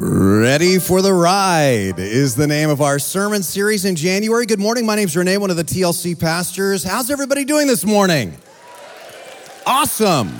Ready 0.00 0.78
for 0.78 1.02
the 1.02 1.12
Ride 1.12 1.98
is 1.98 2.36
the 2.36 2.46
name 2.46 2.70
of 2.70 2.80
our 2.80 3.00
sermon 3.00 3.42
series 3.42 3.84
in 3.84 3.96
January. 3.96 4.46
Good 4.46 4.60
morning. 4.60 4.86
My 4.86 4.94
name 4.94 5.06
is 5.06 5.16
Renee, 5.16 5.38
one 5.38 5.50
of 5.50 5.56
the 5.56 5.64
TLC 5.64 6.16
pastors. 6.16 6.84
How's 6.84 7.10
everybody 7.10 7.44
doing 7.44 7.66
this 7.66 7.84
morning? 7.84 8.32
Awesome. 9.66 10.38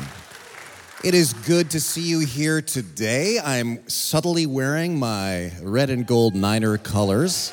It 1.03 1.13
is 1.13 1.33
good 1.33 1.73
to 1.73 1.81
see 1.81 2.03
you 2.03 2.21
here 2.21 2.63
today. 2.63 3.41
I'm 3.41 3.89
subtly 3.89 4.47
wearing 4.47 4.97
my 4.97 5.51
red 5.61 5.91
and 5.91 6.07
gold 6.07 6.37
Niner 6.37 6.79
colors. 6.79 7.53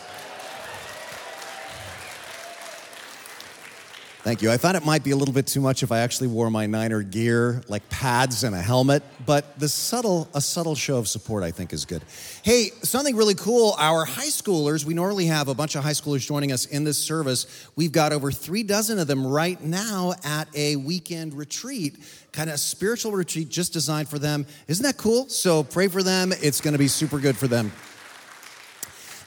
Thank 4.25 4.41
you. 4.41 4.49
I 4.49 4.57
thought 4.57 4.73
it 4.73 4.83
might 4.83 5.03
be 5.03 5.11
a 5.11 5.15
little 5.15 5.35
bit 5.35 5.45
too 5.45 5.61
much 5.61 5.83
if 5.83 5.91
I 5.91 5.99
actually 5.99 6.29
wore 6.29 6.49
my 6.49 6.65
Niner 6.65 7.03
gear, 7.03 7.61
like 7.67 7.87
pads 7.89 8.43
and 8.43 8.55
a 8.55 8.59
helmet, 8.59 9.03
but 9.23 9.59
the 9.59 9.69
subtle, 9.69 10.27
a 10.33 10.41
subtle 10.41 10.73
show 10.73 10.97
of 10.97 11.07
support 11.07 11.43
I 11.43 11.51
think 11.51 11.71
is 11.71 11.85
good. 11.85 12.01
Hey, 12.41 12.71
something 12.81 13.15
really 13.15 13.35
cool. 13.35 13.75
Our 13.77 14.03
high 14.03 14.29
schoolers, 14.29 14.83
we 14.83 14.95
normally 14.95 15.27
have 15.27 15.47
a 15.47 15.53
bunch 15.53 15.75
of 15.75 15.83
high 15.83 15.91
schoolers 15.91 16.25
joining 16.25 16.51
us 16.51 16.65
in 16.65 16.83
this 16.83 16.97
service. 16.97 17.69
We've 17.75 17.91
got 17.91 18.13
over 18.13 18.31
three 18.31 18.63
dozen 18.63 18.97
of 18.97 19.05
them 19.05 19.27
right 19.27 19.61
now 19.61 20.15
at 20.23 20.47
a 20.55 20.75
weekend 20.77 21.35
retreat, 21.35 21.99
kind 22.31 22.49
of 22.49 22.59
spiritual 22.59 23.11
retreat 23.11 23.49
just 23.49 23.73
designed 23.73 24.09
for 24.09 24.17
them. 24.17 24.47
Isn't 24.67 24.85
that 24.85 24.97
cool? 24.97 25.29
So 25.29 25.63
pray 25.63 25.87
for 25.87 26.01
them. 26.01 26.33
It's 26.41 26.61
going 26.61 26.73
to 26.73 26.79
be 26.79 26.87
super 26.87 27.19
good 27.19 27.37
for 27.37 27.47
them. 27.47 27.71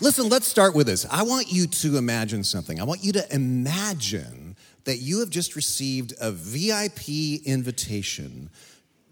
Listen, 0.01 0.29
let's 0.29 0.49
start 0.49 0.75
with 0.75 0.89
this. 0.89 1.07
I 1.09 1.23
want 1.23 1.53
you 1.53 1.69
to 1.69 1.99
imagine 1.99 2.43
something. 2.43 2.81
I 2.81 2.83
want 2.83 3.05
you 3.05 3.13
to 3.13 3.33
imagine 3.33 4.48
that 4.89 5.03
you 5.03 5.21
have 5.21 5.29
just 5.29 5.55
received 5.55 6.15
a 6.19 6.33
VIP 6.33 7.45
invitation 7.45 8.49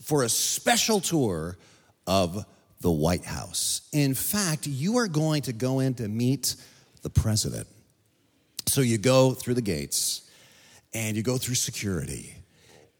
for 0.00 0.22
a 0.22 0.28
special 0.30 1.00
tour 1.00 1.58
of 2.06 2.46
the 2.80 2.90
White 2.90 3.26
House. 3.26 3.82
In 3.92 4.14
fact, 4.14 4.66
you 4.66 4.96
are 4.96 5.06
going 5.06 5.42
to 5.42 5.52
go 5.52 5.80
in 5.80 5.92
to 5.96 6.08
meet 6.08 6.56
the 7.02 7.10
president. 7.10 7.66
So 8.64 8.80
you 8.80 8.96
go 8.96 9.33
through 9.33 9.52
the 9.52 9.60
gates 9.60 10.22
and 10.94 11.14
you 11.14 11.22
go 11.22 11.36
through 11.36 11.56
security 11.56 12.34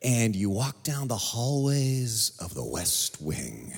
and 0.03 0.37
you 0.37 0.51
walk 0.51 0.83
down 0.83 1.09
the 1.09 1.17
hallways 1.17 2.37
of 2.43 2.53
the 2.53 2.63
West 2.63 3.23
Wing. 3.23 3.73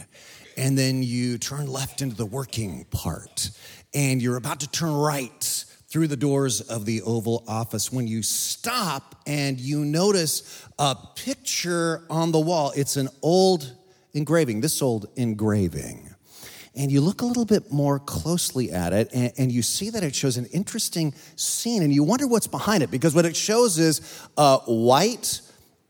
And 0.57 0.77
then 0.77 1.05
you 1.05 1.39
turn 1.39 1.69
left 1.69 2.03
into 2.03 2.17
the 2.17 2.27
working 2.27 2.85
part 2.91 3.49
and 3.95 4.21
you're 4.21 4.37
about 4.37 4.59
to 4.59 4.69
turn 4.69 4.93
right 4.93 5.65
through 5.89 6.07
the 6.07 6.17
doors 6.17 6.61
of 6.61 6.85
the 6.85 7.03
Oval 7.03 7.45
Office 7.49 7.91
when 7.91 8.07
you 8.07 8.23
stop 8.23 9.15
and 9.27 9.59
you 9.59 9.85
notice 9.85 10.67
a 10.79 10.97
picture 11.17 12.05
on 12.11 12.31
the 12.31 12.41
wall. 12.41 12.73
It's 12.77 12.97
an 12.97 13.09
old 13.23 13.75
engraving, 14.13 14.61
this 14.61 14.83
old 14.83 15.07
engraving. 15.17 16.11
And 16.77 16.93
you 16.93 17.01
look 17.01 17.23
a 17.23 17.25
little 17.25 17.47
bit 17.47 17.73
more 17.73 17.99
closely 17.99 18.71
at 18.71 18.93
it, 18.93 19.09
and, 19.13 19.33
and, 19.37 19.51
you 19.51 19.63
see 19.63 19.91
that 19.91 20.05
it 20.05 20.15
shows 20.15 20.37
an 20.37 20.47
interesting 20.47 21.13
scene, 21.35 21.83
and 21.83 21.93
you 21.93 22.05
wonder 22.05 22.29
what's 22.29 22.47
behind 22.47 22.85
it 22.85 22.91
because 22.91 23.15
what 23.17 23.25
it 23.25 23.35
shows 23.35 23.79
is 23.79 24.01
a 24.37 24.59
white 24.59 25.41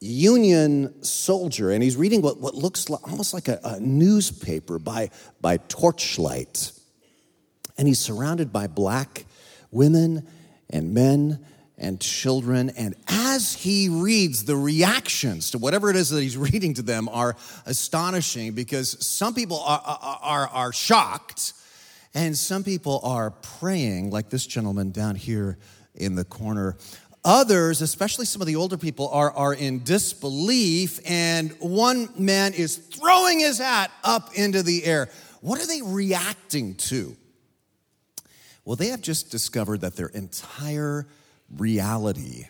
Union 0.01 1.03
soldier, 1.03 1.73
and 1.73 1.83
he's 1.83 1.97
reading 1.97 2.23
what, 2.23 2.41
what 2.41 2.55
looks 2.55 2.89
like, 2.89 3.07
almost 3.09 3.35
like 3.35 3.49
a, 3.49 3.59
a 3.65 3.81
newspaper 3.81 4.79
by, 4.79 5.11
by 5.41 5.57
torchlight. 5.57 6.71
And 7.77 7.89
he's 7.89 7.99
surrounded 7.99 8.53
by 8.53 8.69
black 8.69 9.25
women 9.71 10.27
and 10.71 10.95
men 10.95 11.45
and 11.77 12.01
children. 12.01 12.71
And 12.71 12.95
as 13.07 13.55
he 13.55 13.89
reads, 13.89 14.45
the 14.45 14.57
reactions 14.57 15.53
to 15.53 15.59
whatever 15.59 15.91
it 15.91 15.97
is 15.97 16.11
that 16.11 16.23
he's 16.23 16.37
reading 16.53 16.75
to 16.75 16.83
them 16.83 17.09
are 17.09 17.37
astonishing 17.67 18.53
because 18.53 19.07
some 19.07 19.35
people 19.35 19.61
are, 19.61 19.81
are, 20.23 20.49
are 20.49 20.73
shocked 20.73 21.55
and 22.15 22.37
some 22.37 22.65
people 22.65 23.01
are 23.05 23.31
praying, 23.31 24.11
like 24.11 24.31
this 24.31 24.47
gentleman 24.47 24.91
down 24.91 25.15
here 25.15 25.59
in 25.95 26.15
the 26.15 26.25
corner. 26.25 26.77
Others, 27.25 27.83
especially 27.83 28.25
some 28.25 28.41
of 28.41 28.47
the 28.47 28.57
older 28.57 28.78
people, 28.78 29.09
are, 29.09 29.31
are 29.33 29.53
in 29.53 29.84
disbelief, 29.84 31.01
and 31.05 31.53
one 31.61 32.09
man 32.17 32.55
is 32.55 32.77
throwing 32.77 33.41
his 33.41 33.59
hat 33.59 33.91
up 34.03 34.34
into 34.34 34.62
the 34.62 34.84
air. 34.84 35.11
What 35.41 35.61
are 35.61 35.67
they 35.67 35.83
reacting 35.83 36.77
to? 36.77 37.17
Well, 38.69 38.77
they 38.77 38.89
have 38.89 39.01
just 39.01 39.31
discovered 39.31 39.81
that 39.81 39.97
their 39.97 40.09
entire 40.09 41.06
reality 41.56 42.49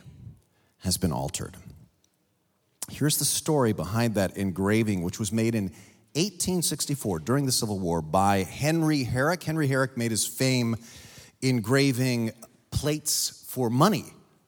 has 0.78 0.96
been 0.96 1.12
altered. 1.12 1.56
Here's 2.90 3.18
the 3.18 3.24
story 3.24 3.72
behind 3.72 4.16
that 4.16 4.36
engraving, 4.36 5.02
which 5.02 5.20
was 5.20 5.30
made 5.30 5.54
in 5.54 5.66
1864 6.16 7.20
during 7.20 7.46
the 7.46 7.52
Civil 7.52 7.78
War 7.78 8.02
by 8.02 8.38
Henry 8.38 9.04
Herrick. 9.04 9.44
Henry 9.44 9.68
Herrick 9.68 9.96
made 9.96 10.10
his 10.10 10.26
fame 10.26 10.74
engraving 11.40 12.32
plates 12.72 13.46
for 13.46 13.70
money, 13.70 14.06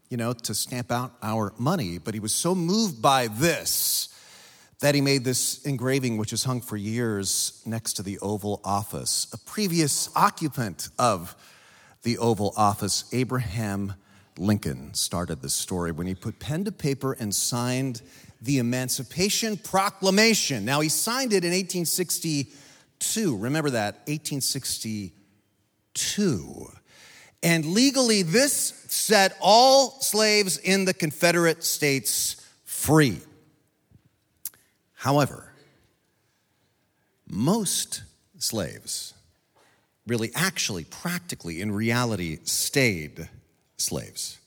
you 0.08 0.16
know, 0.16 0.32
to 0.32 0.56
stamp 0.56 0.90
out 0.90 1.12
our 1.22 1.52
money. 1.56 1.98
But 1.98 2.14
he 2.14 2.20
was 2.20 2.34
so 2.34 2.52
moved 2.52 3.00
by 3.00 3.28
this 3.28 4.08
that 4.80 4.96
he 4.96 5.00
made 5.00 5.22
this 5.22 5.64
engraving, 5.64 6.18
which 6.18 6.30
has 6.30 6.42
hung 6.42 6.62
for 6.62 6.76
years 6.76 7.62
next 7.64 7.92
to 7.92 8.02
the 8.02 8.18
Oval 8.18 8.60
Office. 8.64 9.28
A 9.32 9.38
previous 9.38 10.10
occupant 10.16 10.88
of 10.98 11.36
the 12.02 12.18
Oval 12.18 12.52
Office, 12.56 13.04
Abraham 13.12 13.94
Lincoln 14.38 14.94
started 14.94 15.42
this 15.42 15.54
story 15.54 15.90
when 15.92 16.06
he 16.06 16.14
put 16.14 16.38
pen 16.38 16.64
to 16.64 16.72
paper 16.72 17.12
and 17.12 17.34
signed 17.34 18.00
the 18.40 18.56
Emancipation 18.58 19.58
Proclamation. 19.58 20.64
Now, 20.64 20.80
he 20.80 20.88
signed 20.88 21.34
it 21.34 21.44
in 21.44 21.50
1862. 21.50 23.36
Remember 23.36 23.68
that, 23.70 23.96
1862. 24.06 26.72
And 27.42 27.64
legally, 27.66 28.22
this 28.22 28.84
set 28.88 29.36
all 29.40 30.00
slaves 30.00 30.58
in 30.58 30.84
the 30.84 30.94
Confederate 30.94 31.64
States 31.64 32.36
free. 32.64 33.18
However, 34.94 35.52
most 37.26 38.04
slaves 38.38 39.14
really, 40.10 40.32
actually, 40.34 40.82
practically, 40.82 41.60
in 41.60 41.70
reality, 41.70 42.40
stayed 42.42 43.28
slaves. 43.76 44.40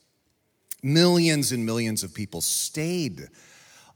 Millions 0.82 1.52
and 1.52 1.64
millions 1.64 2.02
of 2.02 2.12
people 2.12 2.42
stayed 2.42 3.28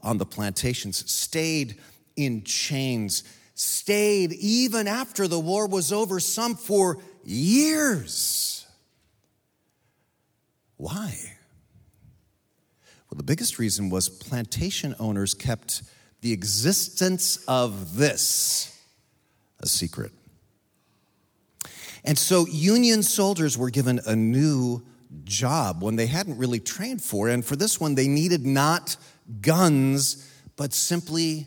on 0.02 0.16
the 0.16 0.24
plantations, 0.24 1.10
stayed 1.12 1.76
in 2.16 2.42
chains, 2.42 3.22
stayed 3.54 4.32
even 4.32 4.88
after 4.88 5.28
the 5.28 5.38
war 5.38 5.66
was 5.68 5.92
over, 5.92 6.18
some 6.20 6.54
for 6.54 7.02
years. 7.22 8.66
Why? 10.78 11.14
Well, 13.10 13.18
the 13.18 13.24
biggest 13.24 13.58
reason 13.58 13.90
was 13.90 14.08
plantation 14.08 14.94
owners 14.98 15.34
kept 15.34 15.82
the 16.22 16.32
existence 16.32 17.44
of 17.46 17.98
this 17.98 18.74
a 19.60 19.66
secret. 19.66 20.12
And 22.04 22.18
so 22.18 22.46
Union 22.46 23.02
soldiers 23.02 23.56
were 23.56 23.70
given 23.70 24.00
a 24.06 24.16
new 24.16 24.82
job, 25.24 25.82
one 25.82 25.96
they 25.96 26.06
hadn't 26.06 26.38
really 26.38 26.60
trained 26.60 27.02
for. 27.02 27.28
And 27.28 27.44
for 27.44 27.56
this 27.56 27.80
one, 27.80 27.94
they 27.94 28.08
needed 28.08 28.46
not 28.46 28.96
guns, 29.40 30.30
but 30.56 30.72
simply 30.72 31.46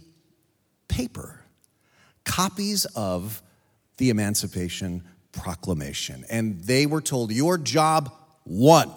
paper, 0.88 1.42
copies 2.26 2.86
of 2.96 3.42
the 3.98 4.10
Emancipation 4.10 5.04
Proclamation. 5.32 6.26
And 6.30 6.62
they 6.64 6.86
were 6.86 7.02
told, 7.02 7.32
Your 7.32 7.58
job, 7.58 8.12
one, 8.44 8.92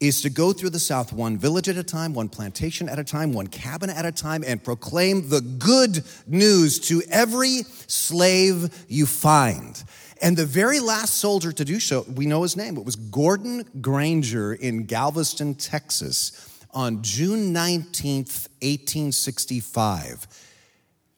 is 0.00 0.20
to 0.20 0.30
go 0.30 0.52
through 0.52 0.70
the 0.70 0.78
South 0.78 1.12
one 1.12 1.38
village 1.38 1.68
at 1.68 1.76
a 1.76 1.82
time, 1.82 2.12
one 2.12 2.28
plantation 2.28 2.88
at 2.88 2.98
a 2.98 3.04
time, 3.04 3.32
one 3.32 3.46
cabin 3.46 3.88
at 3.88 4.04
a 4.04 4.12
time, 4.12 4.44
and 4.46 4.62
proclaim 4.62 5.30
the 5.30 5.40
good 5.40 6.04
news 6.26 6.78
to 6.78 7.02
every 7.10 7.62
slave 7.86 8.84
you 8.88 9.06
find. 9.06 9.82
And 10.22 10.36
the 10.36 10.46
very 10.46 10.80
last 10.80 11.14
soldier 11.14 11.52
to 11.52 11.64
do 11.64 11.78
so, 11.78 12.04
we 12.14 12.26
know 12.26 12.42
his 12.42 12.56
name. 12.56 12.76
It 12.76 12.84
was 12.84 12.96
Gordon 12.96 13.64
Granger 13.80 14.54
in 14.54 14.86
Galveston, 14.86 15.54
Texas 15.54 16.52
on 16.72 17.02
June 17.02 17.54
19th, 17.54 18.48
1865. 18.60 20.26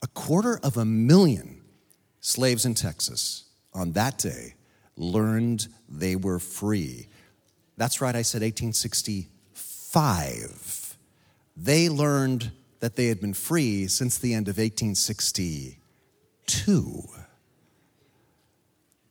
A 0.03 0.07
quarter 0.09 0.61
of 0.63 0.77
a 0.77 0.85
million 0.85 1.63
slaves 2.21 2.65
in 2.65 2.75
Texas 2.75 3.45
on 3.73 3.93
that 3.93 4.19
day 4.19 4.55
learned 4.97 5.69
they 5.89 6.17
were 6.17 6.39
free. 6.39 7.09
That's 7.77 8.01
right, 8.01 8.17
I 8.17 8.23
said 8.23 8.43
1865. 8.43 10.97
They 11.57 11.89
learned 11.89 12.53
that 12.81 12.97
they 12.97 13.07
had 13.07 13.21
been 13.21 13.35
free 13.35 13.87
since 13.89 14.19
the 14.19 14.35
end 14.35 14.49
of 14.49 14.59
1862 14.59 17.28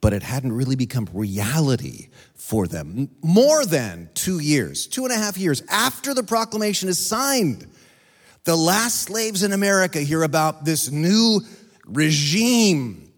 but 0.08 0.14
it 0.14 0.24
hadn't 0.24 0.54
really 0.54 0.78
become 0.78 1.06
reality 1.12 2.08
for 2.34 2.66
them. 2.66 3.10
More 3.22 3.66
than 3.66 4.10
two 4.14 4.40
years, 4.40 4.88
two 4.88 5.04
and 5.04 5.12
a 5.12 5.18
half 5.18 5.38
years 5.38 5.62
after 5.68 6.14
the 6.14 6.24
proclamation 6.24 6.88
is 6.88 6.98
signed, 6.98 7.68
the 8.46 8.56
last 8.56 9.02
slaves 9.02 9.44
in 9.44 9.52
America 9.52 10.00
hear 10.00 10.24
about 10.24 10.64
this 10.64 10.90
new 10.90 11.42
regime 11.86 13.12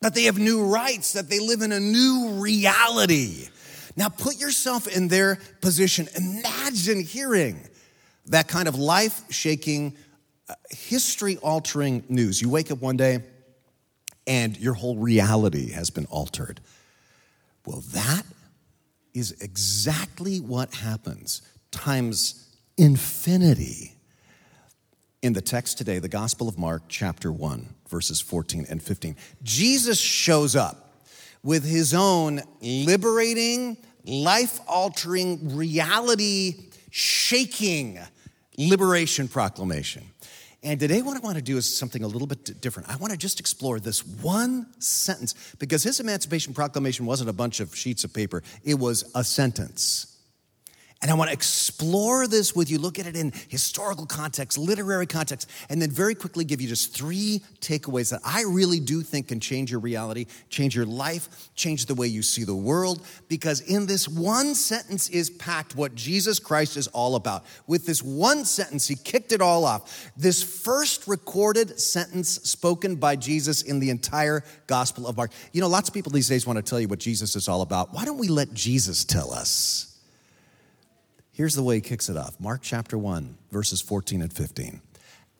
that 0.00 0.16
they 0.16 0.24
have 0.24 0.36
new 0.36 0.66
rights, 0.66 1.12
that 1.12 1.30
they 1.30 1.38
live 1.38 1.62
in 1.62 1.70
a 1.70 1.78
new 1.78 2.30
reality. 2.40 3.46
Now 3.94 4.08
put 4.08 4.40
yourself 4.40 4.88
in 4.88 5.06
their 5.06 5.38
position. 5.60 6.08
Imagine 6.16 7.04
hearing 7.04 7.60
that 8.26 8.48
kind 8.48 8.66
of 8.66 8.74
life 8.74 9.22
shaking, 9.30 9.96
uh, 10.48 10.56
history 10.70 11.36
altering 11.36 12.02
news. 12.08 12.42
You 12.42 12.50
wake 12.50 12.72
up 12.72 12.80
one 12.80 12.96
day 12.96 13.22
and 14.26 14.56
your 14.56 14.74
whole 14.74 14.96
reality 14.96 15.70
has 15.72 15.90
been 15.90 16.06
altered. 16.06 16.60
Well, 17.64 17.82
that 17.92 18.22
is 19.14 19.32
exactly 19.40 20.40
what 20.40 20.74
happens 20.74 21.42
times 21.70 22.56
infinity 22.76 23.92
in 25.22 25.32
the 25.32 25.40
text 25.40 25.78
today, 25.78 25.98
the 25.98 26.08
Gospel 26.08 26.48
of 26.48 26.58
Mark, 26.58 26.82
chapter 26.88 27.32
1, 27.32 27.66
verses 27.88 28.20
14 28.20 28.66
and 28.68 28.82
15. 28.82 29.16
Jesus 29.42 29.98
shows 29.98 30.54
up 30.54 30.94
with 31.42 31.64
his 31.64 31.94
own 31.94 32.42
liberating, 32.60 33.76
life 34.04 34.60
altering, 34.68 35.56
reality 35.56 36.68
shaking 36.90 37.98
liberation 38.58 39.28
proclamation. 39.28 40.04
And 40.66 40.80
today, 40.80 41.00
what 41.00 41.16
I 41.16 41.20
want 41.20 41.36
to 41.36 41.42
do 41.42 41.56
is 41.56 41.76
something 41.78 42.02
a 42.02 42.08
little 42.08 42.26
bit 42.26 42.60
different. 42.60 42.88
I 42.88 42.96
want 42.96 43.12
to 43.12 43.16
just 43.16 43.38
explore 43.38 43.78
this 43.78 44.04
one 44.04 44.66
sentence 44.80 45.54
because 45.60 45.84
his 45.84 46.00
Emancipation 46.00 46.54
Proclamation 46.54 47.06
wasn't 47.06 47.30
a 47.30 47.32
bunch 47.32 47.60
of 47.60 47.72
sheets 47.76 48.02
of 48.02 48.12
paper, 48.12 48.42
it 48.64 48.74
was 48.74 49.08
a 49.14 49.22
sentence. 49.22 50.15
And 51.02 51.10
I 51.10 51.14
want 51.14 51.28
to 51.28 51.34
explore 51.34 52.26
this 52.26 52.56
with 52.56 52.70
you, 52.70 52.78
look 52.78 52.98
at 52.98 53.06
it 53.06 53.16
in 53.16 53.32
historical 53.48 54.06
context, 54.06 54.56
literary 54.56 55.06
context, 55.06 55.48
and 55.68 55.80
then 55.80 55.90
very 55.90 56.14
quickly 56.14 56.42
give 56.42 56.62
you 56.62 56.68
just 56.68 56.94
three 56.94 57.42
takeaways 57.60 58.10
that 58.12 58.20
I 58.24 58.44
really 58.48 58.80
do 58.80 59.02
think 59.02 59.28
can 59.28 59.38
change 59.38 59.70
your 59.70 59.80
reality, 59.80 60.24
change 60.48 60.74
your 60.74 60.86
life, 60.86 61.50
change 61.54 61.84
the 61.84 61.94
way 61.94 62.06
you 62.06 62.22
see 62.22 62.44
the 62.44 62.54
world. 62.54 63.06
Because 63.28 63.60
in 63.60 63.84
this 63.84 64.08
one 64.08 64.54
sentence 64.54 65.10
is 65.10 65.28
packed 65.28 65.76
what 65.76 65.94
Jesus 65.94 66.38
Christ 66.38 66.78
is 66.78 66.86
all 66.88 67.14
about. 67.14 67.44
With 67.66 67.84
this 67.84 68.02
one 68.02 68.46
sentence, 68.46 68.88
he 68.88 68.94
kicked 68.94 69.32
it 69.32 69.42
all 69.42 69.66
off. 69.66 70.10
This 70.16 70.42
first 70.42 71.06
recorded 71.06 71.78
sentence 71.78 72.30
spoken 72.30 72.96
by 72.96 73.16
Jesus 73.16 73.60
in 73.60 73.80
the 73.80 73.90
entire 73.90 74.42
Gospel 74.66 75.06
of 75.06 75.18
Mark. 75.18 75.30
You 75.52 75.60
know, 75.60 75.68
lots 75.68 75.90
of 75.90 75.94
people 75.94 76.10
these 76.10 76.28
days 76.28 76.46
want 76.46 76.56
to 76.56 76.62
tell 76.62 76.80
you 76.80 76.88
what 76.88 77.00
Jesus 77.00 77.36
is 77.36 77.48
all 77.48 77.60
about. 77.60 77.92
Why 77.92 78.06
don't 78.06 78.18
we 78.18 78.28
let 78.28 78.54
Jesus 78.54 79.04
tell 79.04 79.30
us? 79.30 79.92
Here's 81.36 81.54
the 81.54 81.62
way 81.62 81.74
he 81.74 81.80
kicks 81.82 82.08
it 82.08 82.16
off 82.16 82.40
Mark 82.40 82.62
chapter 82.62 82.96
1, 82.96 83.36
verses 83.50 83.82
14 83.82 84.22
and 84.22 84.32
15. 84.32 84.80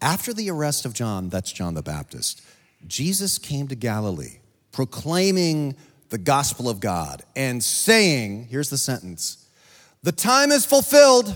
After 0.03 0.35
the 0.35 0.51
arrest 0.51 0.85
of 0.85 0.93
John, 0.93 1.31
that's 1.31 1.51
John 1.51 1.73
the 1.73 1.81
Baptist, 1.81 2.43
Jesus 2.87 3.39
came 3.39 3.67
to 3.69 3.75
Galilee 3.75 4.41
proclaiming 4.73 5.75
the 6.11 6.19
gospel 6.19 6.69
of 6.69 6.81
God 6.81 7.23
and 7.35 7.65
saying, 7.65 8.49
here's 8.51 8.69
the 8.69 8.77
sentence, 8.77 9.49
the 10.03 10.13
time 10.13 10.53
is 10.53 10.67
fulfilled 10.67 11.35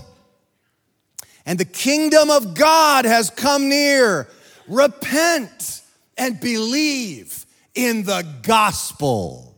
and 1.43 1.59
the 1.59 1.65
kingdom 1.65 2.29
of 2.29 2.53
God 2.53 3.05
has 3.05 3.31
come 3.31 3.67
near. 3.67 4.27
Repent 4.67 5.81
and 6.19 6.39
believe 6.39 7.47
in 7.73 8.03
the 8.03 8.23
gospel. 8.43 9.50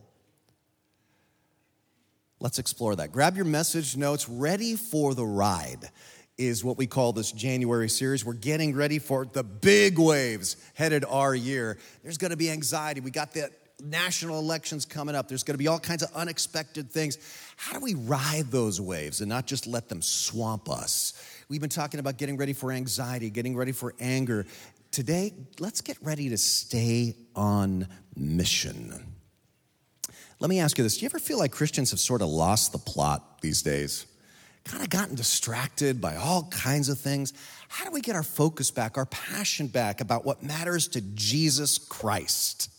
Let's 2.44 2.58
explore 2.58 2.94
that. 2.96 3.10
Grab 3.10 3.36
your 3.36 3.46
message 3.46 3.96
notes, 3.96 4.28
ready 4.28 4.76
for 4.76 5.14
the 5.14 5.24
ride 5.24 5.88
is 6.36 6.62
what 6.62 6.76
we 6.76 6.86
call 6.86 7.14
this 7.14 7.32
January 7.32 7.88
series. 7.88 8.22
We're 8.22 8.34
getting 8.34 8.76
ready 8.76 8.98
for 8.98 9.24
the 9.24 9.42
big 9.42 9.98
waves 9.98 10.58
headed 10.74 11.06
our 11.08 11.34
year. 11.34 11.78
There's 12.02 12.18
to 12.32 12.36
be 12.36 12.50
anxiety. 12.50 13.00
We 13.00 13.10
got 13.10 13.32
the 13.32 13.48
national 13.82 14.40
elections 14.40 14.84
coming 14.84 15.14
up. 15.14 15.26
There's 15.26 15.42
to 15.54 15.58
be 15.58 15.68
all 15.68 15.78
kinds 15.78 16.02
of 16.02 16.10
unexpected 16.14 16.90
things. 16.90 17.16
How 17.56 17.72
do 17.72 17.80
we 17.80 17.94
ride 17.94 18.50
those 18.50 18.78
waves 18.78 19.22
and 19.22 19.28
not 19.30 19.46
just 19.46 19.66
let 19.66 19.88
them 19.88 20.02
swamp 20.02 20.68
us? 20.68 21.14
We've 21.48 21.62
been 21.62 21.70
talking 21.70 21.98
about 21.98 22.18
getting 22.18 22.36
ready 22.36 22.52
for 22.52 22.72
anxiety, 22.72 23.30
getting 23.30 23.56
ready 23.56 23.72
for 23.72 23.94
anger. 23.98 24.44
Today, 24.90 25.32
let's 25.60 25.80
get 25.80 25.96
ready 26.02 26.28
to 26.28 26.36
stay 26.36 27.16
on 27.34 27.88
mission. 28.14 29.13
Let 30.44 30.50
me 30.50 30.60
ask 30.60 30.76
you 30.76 30.84
this 30.84 30.98
Do 30.98 31.00
you 31.00 31.06
ever 31.06 31.18
feel 31.18 31.38
like 31.38 31.52
Christians 31.52 31.90
have 31.92 32.00
sort 32.00 32.20
of 32.20 32.28
lost 32.28 32.72
the 32.72 32.78
plot 32.78 33.40
these 33.40 33.62
days? 33.62 34.04
Kind 34.64 34.82
of 34.82 34.90
gotten 34.90 35.14
distracted 35.14 36.02
by 36.02 36.16
all 36.16 36.50
kinds 36.50 36.90
of 36.90 36.98
things. 36.98 37.32
How 37.68 37.86
do 37.86 37.90
we 37.90 38.02
get 38.02 38.14
our 38.14 38.22
focus 38.22 38.70
back, 38.70 38.98
our 38.98 39.06
passion 39.06 39.68
back 39.68 40.02
about 40.02 40.26
what 40.26 40.42
matters 40.42 40.86
to 40.88 41.00
Jesus 41.00 41.78
Christ? 41.78 42.70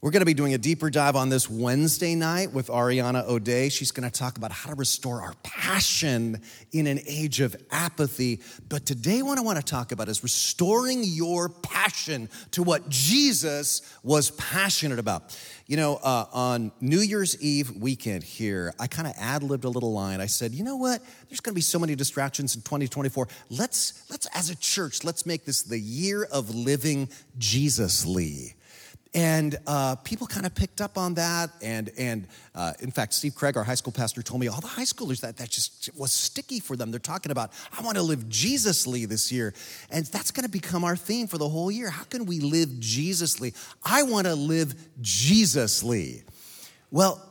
We're 0.00 0.12
going 0.12 0.20
to 0.20 0.26
be 0.26 0.34
doing 0.34 0.54
a 0.54 0.58
deeper 0.58 0.90
dive 0.90 1.16
on 1.16 1.28
this 1.28 1.50
Wednesday 1.50 2.14
night 2.14 2.52
with 2.52 2.68
Ariana 2.68 3.26
O'Day. 3.26 3.68
She's 3.68 3.90
going 3.90 4.08
to 4.08 4.16
talk 4.16 4.36
about 4.36 4.52
how 4.52 4.70
to 4.70 4.76
restore 4.76 5.22
our 5.22 5.34
passion 5.42 6.40
in 6.70 6.86
an 6.86 7.00
age 7.04 7.40
of 7.40 7.56
apathy. 7.72 8.40
But 8.68 8.86
today, 8.86 9.22
what 9.22 9.38
I 9.38 9.40
want 9.40 9.58
to 9.58 9.64
talk 9.64 9.90
about 9.90 10.08
is 10.08 10.22
restoring 10.22 11.00
your 11.02 11.48
passion 11.48 12.28
to 12.52 12.62
what 12.62 12.88
Jesus 12.88 13.82
was 14.04 14.30
passionate 14.30 15.00
about. 15.00 15.36
You 15.66 15.76
know, 15.76 15.96
uh, 15.96 16.26
on 16.32 16.70
New 16.80 17.00
Year's 17.00 17.36
Eve 17.42 17.74
weekend 17.74 18.22
here, 18.22 18.74
I 18.78 18.86
kind 18.86 19.08
of 19.08 19.14
ad 19.18 19.42
libbed 19.42 19.64
a 19.64 19.68
little 19.68 19.92
line. 19.92 20.20
I 20.20 20.26
said, 20.26 20.52
you 20.52 20.62
know 20.62 20.76
what? 20.76 21.02
There's 21.28 21.40
going 21.40 21.54
to 21.54 21.58
be 21.58 21.60
so 21.60 21.80
many 21.80 21.96
distractions 21.96 22.54
in 22.54 22.62
2024. 22.62 23.26
Let's, 23.50 24.08
let's, 24.10 24.28
as 24.32 24.48
a 24.48 24.54
church, 24.54 25.02
let's 25.02 25.26
make 25.26 25.44
this 25.44 25.62
the 25.62 25.80
year 25.80 26.22
of 26.22 26.54
living 26.54 27.08
Jesusly. 27.36 28.54
And 29.14 29.56
uh, 29.66 29.96
people 29.96 30.26
kind 30.26 30.44
of 30.44 30.54
picked 30.54 30.80
up 30.80 30.98
on 30.98 31.14
that. 31.14 31.50
And, 31.62 31.90
and 31.96 32.26
uh, 32.54 32.74
in 32.80 32.90
fact, 32.90 33.14
Steve 33.14 33.34
Craig, 33.34 33.56
our 33.56 33.64
high 33.64 33.74
school 33.74 33.92
pastor, 33.92 34.22
told 34.22 34.40
me 34.40 34.48
all 34.48 34.60
the 34.60 34.66
high 34.66 34.84
schoolers 34.84 35.20
that 35.20 35.38
that 35.38 35.48
just 35.48 35.88
was 35.96 36.12
sticky 36.12 36.60
for 36.60 36.76
them. 36.76 36.90
They're 36.90 37.00
talking 37.00 37.32
about, 37.32 37.52
I 37.76 37.82
want 37.82 37.96
to 37.96 38.02
live 38.02 38.28
Jesusly 38.28 39.06
this 39.06 39.32
year. 39.32 39.54
And 39.90 40.04
that's 40.06 40.30
going 40.30 40.44
to 40.44 40.50
become 40.50 40.84
our 40.84 40.96
theme 40.96 41.26
for 41.26 41.38
the 41.38 41.48
whole 41.48 41.70
year. 41.70 41.88
How 41.88 42.04
can 42.04 42.26
we 42.26 42.40
live 42.40 42.68
Jesusly? 42.80 43.54
I 43.82 44.02
want 44.02 44.26
to 44.26 44.34
live 44.34 44.74
Jesusly. 45.00 46.22
Well, 46.90 47.24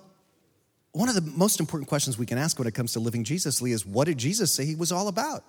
one 0.93 1.09
of 1.09 1.15
the 1.15 1.21
most 1.21 1.59
important 1.59 1.87
questions 1.87 2.17
we 2.17 2.25
can 2.25 2.39
ask 2.39 2.57
when 2.57 2.67
it 2.67 2.73
comes 2.73 2.93
to 2.93 2.99
living 2.99 3.23
Jesusly 3.23 3.71
is 3.71 3.85
what 3.85 4.05
did 4.05 4.17
Jesus 4.17 4.51
say 4.51 4.65
he 4.65 4.75
was 4.75 4.91
all 4.91 5.07
about? 5.07 5.43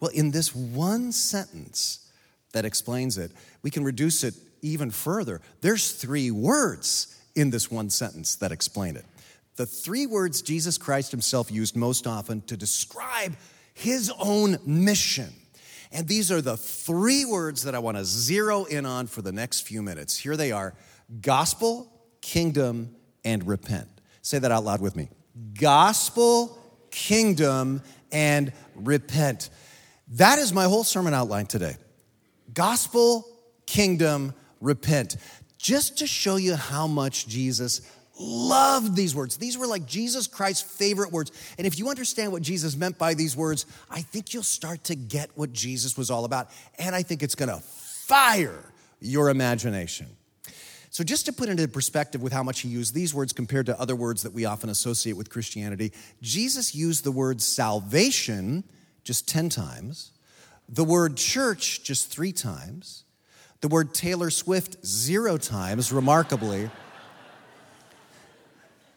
Well, 0.00 0.10
in 0.10 0.30
this 0.30 0.54
one 0.54 1.12
sentence 1.12 2.10
that 2.52 2.64
explains 2.64 3.18
it, 3.18 3.30
we 3.62 3.70
can 3.70 3.84
reduce 3.84 4.24
it 4.24 4.34
even 4.62 4.90
further. 4.90 5.40
There's 5.60 5.92
three 5.92 6.30
words 6.30 7.20
in 7.34 7.50
this 7.50 7.70
one 7.70 7.90
sentence 7.90 8.36
that 8.36 8.52
explain 8.52 8.96
it. 8.96 9.04
The 9.56 9.66
three 9.66 10.06
words 10.06 10.40
Jesus 10.40 10.78
Christ 10.78 11.10
himself 11.10 11.50
used 11.50 11.76
most 11.76 12.06
often 12.06 12.40
to 12.42 12.56
describe 12.56 13.36
his 13.74 14.10
own 14.18 14.58
mission. 14.64 15.32
And 15.90 16.08
these 16.08 16.32
are 16.32 16.40
the 16.40 16.56
three 16.56 17.24
words 17.24 17.64
that 17.64 17.74
I 17.74 17.78
want 17.78 17.98
to 17.98 18.04
zero 18.04 18.64
in 18.64 18.86
on 18.86 19.06
for 19.06 19.20
the 19.20 19.32
next 19.32 19.60
few 19.60 19.82
minutes. 19.82 20.16
Here 20.16 20.36
they 20.36 20.52
are 20.52 20.74
gospel, 21.20 21.92
kingdom, 22.22 22.94
and 23.24 23.46
repent. 23.46 23.88
Say 24.22 24.38
that 24.38 24.50
out 24.50 24.64
loud 24.64 24.80
with 24.80 24.96
me 24.96 25.10
gospel, 25.54 26.58
kingdom, 26.90 27.82
and 28.10 28.52
repent. 28.74 29.50
That 30.08 30.38
is 30.38 30.52
my 30.52 30.64
whole 30.64 30.84
sermon 30.84 31.14
outline 31.14 31.46
today. 31.46 31.76
Gospel, 32.52 33.26
kingdom, 33.66 34.34
repent. 34.62 35.16
Just 35.58 35.98
to 35.98 36.06
show 36.06 36.36
you 36.36 36.56
how 36.56 36.86
much 36.86 37.26
Jesus 37.26 37.82
loved 38.18 38.94
these 38.94 39.14
words. 39.14 39.36
These 39.36 39.58
were 39.58 39.66
like 39.66 39.86
Jesus 39.86 40.26
Christ's 40.26 40.62
favorite 40.62 41.12
words. 41.12 41.32
And 41.58 41.66
if 41.66 41.78
you 41.78 41.88
understand 41.88 42.32
what 42.32 42.42
Jesus 42.42 42.76
meant 42.76 42.98
by 42.98 43.14
these 43.14 43.36
words, 43.36 43.66
I 43.90 44.00
think 44.02 44.32
you'll 44.32 44.42
start 44.42 44.84
to 44.84 44.94
get 44.94 45.30
what 45.34 45.52
Jesus 45.52 45.96
was 45.96 46.10
all 46.10 46.24
about. 46.24 46.50
And 46.78 46.94
I 46.94 47.02
think 47.02 47.22
it's 47.22 47.34
gonna 47.34 47.60
fire 47.60 48.72
your 49.00 49.28
imagination. 49.28 50.08
So, 50.90 51.02
just 51.02 51.24
to 51.24 51.32
put 51.32 51.48
into 51.48 51.66
perspective 51.68 52.20
with 52.20 52.34
how 52.34 52.42
much 52.42 52.60
he 52.60 52.68
used 52.68 52.92
these 52.92 53.14
words 53.14 53.32
compared 53.32 53.64
to 53.66 53.80
other 53.80 53.96
words 53.96 54.24
that 54.24 54.34
we 54.34 54.44
often 54.44 54.68
associate 54.68 55.16
with 55.16 55.30
Christianity, 55.30 55.90
Jesus 56.20 56.74
used 56.74 57.02
the 57.02 57.10
word 57.10 57.40
salvation 57.40 58.62
just 59.02 59.26
10 59.26 59.48
times, 59.48 60.12
the 60.68 60.84
word 60.84 61.16
church 61.16 61.82
just 61.82 62.12
three 62.12 62.30
times, 62.30 63.04
the 63.62 63.68
word 63.68 63.94
Taylor 63.94 64.28
Swift 64.28 64.84
zero 64.84 65.38
times, 65.38 65.92
remarkably. 65.92 66.68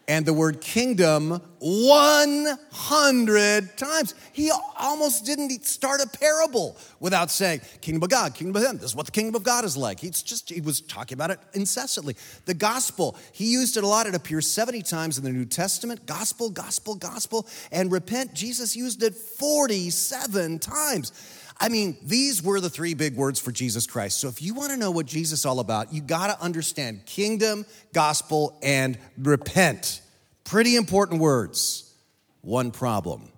and 0.08 0.26
the 0.26 0.32
word 0.32 0.60
kingdom 0.60 1.40
100 1.58 3.76
times. 3.76 4.14
He 4.32 4.52
almost 4.78 5.24
didn't 5.24 5.64
start 5.64 6.00
a 6.00 6.08
parable 6.08 6.76
without 7.00 7.28
saying, 7.30 7.60
Kingdom 7.80 8.04
of 8.04 8.10
God, 8.10 8.34
Kingdom 8.34 8.62
of 8.62 8.68
Him. 8.68 8.78
This 8.78 8.90
is 8.90 8.96
what 8.96 9.06
the 9.06 9.12
kingdom 9.12 9.34
of 9.34 9.42
God 9.42 9.64
is 9.64 9.76
like. 9.76 9.98
He's 9.98 10.22
just, 10.22 10.50
he 10.50 10.60
was 10.60 10.80
talking 10.80 11.16
about 11.16 11.32
it 11.32 11.40
incessantly. 11.54 12.14
The 12.44 12.54
gospel, 12.54 13.16
he 13.32 13.46
used 13.46 13.76
it 13.76 13.84
a 13.84 13.86
lot. 13.86 14.06
It 14.06 14.14
appears 14.14 14.48
70 14.48 14.82
times 14.82 15.18
in 15.18 15.24
the 15.24 15.30
New 15.30 15.44
Testament. 15.44 16.06
Gospel, 16.06 16.50
gospel, 16.50 16.94
gospel. 16.94 17.46
And 17.72 17.90
repent, 17.90 18.34
Jesus 18.34 18.76
used 18.76 19.02
it 19.02 19.14
47 19.14 20.60
times. 20.60 21.12
I 21.58 21.68
mean, 21.70 21.96
these 22.02 22.42
were 22.42 22.60
the 22.60 22.68
three 22.68 22.94
big 22.94 23.16
words 23.16 23.40
for 23.40 23.50
Jesus 23.50 23.86
Christ. 23.86 24.20
So 24.20 24.28
if 24.28 24.42
you 24.42 24.54
want 24.54 24.72
to 24.72 24.76
know 24.76 24.90
what 24.90 25.06
Jesus 25.06 25.40
is 25.40 25.46
all 25.46 25.60
about, 25.60 25.92
you 25.92 26.02
got 26.02 26.26
to 26.26 26.42
understand 26.42 27.06
kingdom, 27.06 27.64
gospel, 27.94 28.58
and 28.62 28.98
repent. 29.16 30.02
Pretty 30.44 30.76
important 30.76 31.20
words. 31.20 31.94
One 32.42 32.70
problem. 32.70 33.32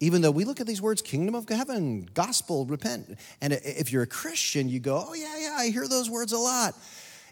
Even 0.00 0.20
though 0.22 0.30
we 0.30 0.44
look 0.44 0.60
at 0.60 0.66
these 0.66 0.82
words, 0.82 1.02
kingdom 1.02 1.34
of 1.34 1.48
heaven, 1.48 2.08
gospel, 2.14 2.66
repent. 2.66 3.18
And 3.40 3.52
if 3.52 3.90
you're 3.90 4.02
a 4.02 4.06
Christian, 4.06 4.68
you 4.68 4.78
go, 4.78 5.06
oh, 5.08 5.14
yeah, 5.14 5.38
yeah, 5.38 5.56
I 5.58 5.68
hear 5.70 5.88
those 5.88 6.08
words 6.08 6.32
a 6.32 6.38
lot. 6.38 6.76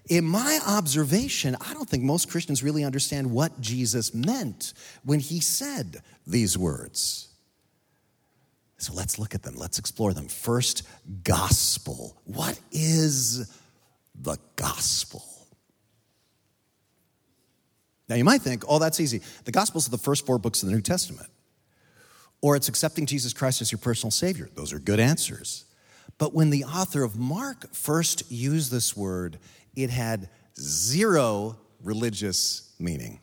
In 0.08 0.24
my 0.24 0.58
observation, 0.66 1.56
I 1.60 1.74
don't 1.74 1.88
think 1.88 2.02
most 2.02 2.30
Christians 2.30 2.62
really 2.62 2.84
understand 2.84 3.30
what 3.30 3.60
Jesus 3.60 4.14
meant 4.14 4.72
when 5.04 5.20
he 5.20 5.40
said 5.40 6.02
these 6.26 6.56
words. 6.56 7.28
So 8.78 8.92
let's 8.92 9.18
look 9.18 9.34
at 9.34 9.42
them. 9.42 9.54
Let's 9.56 9.78
explore 9.78 10.12
them. 10.12 10.28
First, 10.28 10.82
gospel. 11.24 12.16
What 12.24 12.58
is 12.72 13.50
the 14.14 14.36
gospel? 14.56 15.24
Now, 18.08 18.16
you 18.16 18.24
might 18.24 18.42
think, 18.42 18.64
oh, 18.68 18.78
that's 18.78 19.00
easy. 19.00 19.20
The 19.44 19.52
Gospels 19.52 19.88
are 19.88 19.90
the 19.90 19.98
first 19.98 20.26
four 20.26 20.38
books 20.38 20.62
of 20.62 20.68
the 20.68 20.74
New 20.74 20.80
Testament. 20.80 21.28
Or 22.40 22.54
it's 22.54 22.68
accepting 22.68 23.06
Jesus 23.06 23.32
Christ 23.32 23.60
as 23.60 23.72
your 23.72 23.78
personal 23.78 24.10
Savior. 24.10 24.48
Those 24.54 24.72
are 24.72 24.78
good 24.78 25.00
answers. 25.00 25.64
But 26.18 26.32
when 26.32 26.50
the 26.50 26.64
author 26.64 27.02
of 27.02 27.18
Mark 27.18 27.74
first 27.74 28.30
used 28.30 28.70
this 28.70 28.96
word, 28.96 29.38
it 29.74 29.90
had 29.90 30.28
zero 30.58 31.58
religious 31.82 32.74
meaning. 32.78 33.20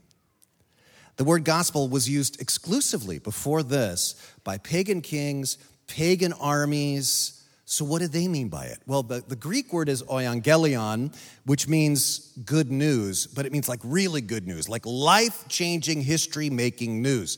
The 1.16 1.24
word 1.24 1.44
gospel 1.44 1.88
was 1.90 2.10
used 2.10 2.42
exclusively 2.42 3.20
before 3.20 3.62
this 3.62 4.16
by 4.44 4.58
pagan 4.58 5.02
kings, 5.02 5.58
pagan 5.88 6.34
armies. 6.34 7.40
So, 7.66 7.86
what 7.86 8.02
did 8.02 8.12
they 8.12 8.28
mean 8.28 8.50
by 8.50 8.66
it? 8.66 8.80
Well, 8.88 9.04
the, 9.04 9.24
the 9.26 9.36
Greek 9.36 9.72
word 9.72 9.90
is 9.90 10.04
euangelion, 10.04 11.16
which 11.46 11.68
means 11.68 12.34
good 12.46 12.72
news, 12.72 13.28
but 13.28 13.46
it 13.46 13.52
means 13.52 13.70
like 13.70 13.80
really 13.84 14.22
good 14.22 14.48
news, 14.48 14.68
like 14.68 14.86
life 14.86 15.48
changing, 15.48 16.02
history 16.02 16.50
making 16.50 17.02
news. 17.02 17.38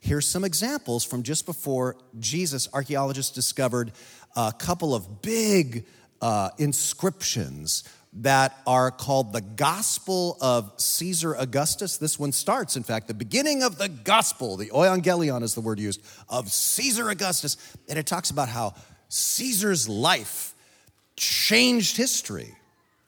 Here's 0.00 0.26
some 0.26 0.44
examples 0.44 1.04
from 1.04 1.24
just 1.24 1.46
before 1.46 1.96
Jesus. 2.20 2.68
Archaeologists 2.72 3.32
discovered 3.32 3.92
a 4.36 4.52
couple 4.56 4.94
of 4.94 5.20
big 5.20 5.84
uh, 6.20 6.50
inscriptions 6.58 7.82
that 8.14 8.56
are 8.66 8.90
called 8.90 9.32
the 9.32 9.40
Gospel 9.40 10.38
of 10.40 10.72
Caesar 10.78 11.34
Augustus. 11.34 11.98
This 11.98 12.18
one 12.18 12.32
starts, 12.32 12.76
in 12.76 12.82
fact, 12.82 13.08
the 13.08 13.14
beginning 13.14 13.62
of 13.62 13.78
the 13.78 13.88
Gospel, 13.88 14.56
the 14.56 14.70
Euangelion 14.70 15.42
is 15.42 15.54
the 15.54 15.60
word 15.60 15.78
used, 15.78 16.00
of 16.28 16.50
Caesar 16.50 17.10
Augustus. 17.10 17.56
And 17.88 17.98
it 17.98 18.06
talks 18.06 18.30
about 18.30 18.48
how 18.48 18.74
Caesar's 19.08 19.88
life 19.88 20.54
changed 21.16 21.96
history. 21.96 22.54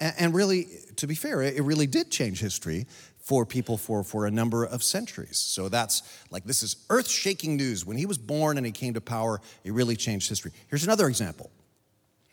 And 0.01 0.35
really, 0.35 0.69
to 0.97 1.07
be 1.07 1.15
fair, 1.15 1.43
it 1.43 1.63
really 1.63 1.87
did 1.87 2.11
change 2.11 2.41
history 2.41 2.87
for 3.19 3.45
people 3.45 3.77
for, 3.77 4.03
for 4.03 4.27
a 4.27 4.31
number 4.31 4.65
of 4.65 4.83
centuries. 4.83 5.37
So 5.37 5.69
that's 5.69 6.03
like, 6.31 6.45
this 6.45 6.63
is 6.63 6.77
earth 6.89 7.11
shaking 7.11 7.57
news. 7.57 7.85
When 7.85 7.97
he 7.97 8.07
was 8.07 8.17
born 8.17 8.57
and 8.57 8.65
he 8.65 8.73
came 8.73 8.95
to 8.95 9.01
power, 9.01 9.41
it 9.65 9.73
really 9.73 9.97
changed 9.97 10.29
history. 10.29 10.53
Here's 10.69 10.85
another 10.85 11.09
example 11.09 11.51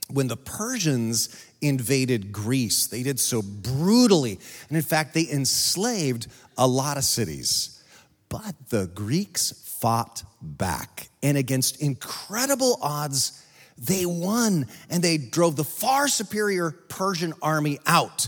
when 0.10 0.28
the 0.28 0.38
Persians 0.38 1.46
invaded 1.62 2.32
Greece, 2.32 2.88
they 2.88 3.04
did 3.04 3.20
so 3.20 3.42
brutally. 3.42 4.40
And 4.70 4.78
in 4.78 4.84
fact, 4.84 5.14
they 5.14 5.28
enslaved 5.30 6.28
a 6.58 6.68
lot 6.68 6.98
of 6.98 7.04
cities. 7.04 7.84
But 8.30 8.56
the 8.70 8.88
Greeks 8.88 9.52
fought 9.52 10.24
back. 10.42 11.10
And 11.24 11.38
against 11.38 11.82
incredible 11.82 12.78
odds, 12.82 13.44
they 13.78 14.06
won 14.06 14.68
and 14.90 15.04
they 15.04 15.18
drove 15.18 15.56
the 15.56 15.64
far 15.64 16.08
superior 16.08 16.72
Persian 16.72 17.34
army 17.42 17.80
out. 17.86 18.28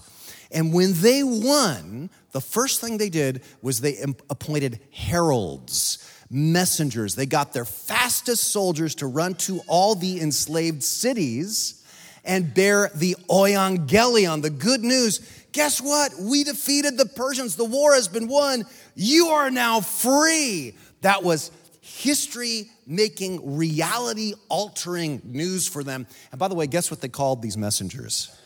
And 0.51 0.73
when 0.73 0.93
they 0.93 1.23
won, 1.23 2.09
the 2.31 2.41
first 2.41 2.81
thing 2.81 2.97
they 2.97 3.09
did 3.09 3.43
was 3.61 3.81
they 3.81 3.97
appointed 4.29 4.79
heralds 4.91 6.16
messengers. 6.29 7.15
They 7.15 7.25
got 7.25 7.53
their 7.53 7.65
fastest 7.65 8.45
soldiers 8.45 8.95
to 8.95 9.07
run 9.07 9.35
to 9.35 9.61
all 9.67 9.95
the 9.95 10.19
enslaved 10.21 10.83
cities 10.83 11.83
and 12.25 12.53
bear 12.53 12.91
the 12.93 13.15
euangelion, 13.29 14.41
the 14.41 14.49
good 14.49 14.83
news. 14.83 15.19
Guess 15.53 15.81
what? 15.81 16.13
We 16.19 16.43
defeated 16.43 16.97
the 16.97 17.05
Persians. 17.05 17.55
The 17.55 17.65
war 17.65 17.93
has 17.95 18.07
been 18.07 18.27
won. 18.27 18.65
You 18.95 19.27
are 19.27 19.49
now 19.49 19.79
free. 19.79 20.75
That 21.01 21.23
was 21.23 21.51
history 21.81 22.69
making, 22.85 23.57
reality 23.57 24.33
altering 24.49 25.21
news 25.23 25.67
for 25.67 25.83
them. 25.83 26.05
And 26.31 26.39
by 26.39 26.47
the 26.47 26.55
way, 26.55 26.67
guess 26.67 26.91
what 26.91 27.01
they 27.01 27.07
called 27.07 27.41
these 27.41 27.57
messengers? 27.57 28.36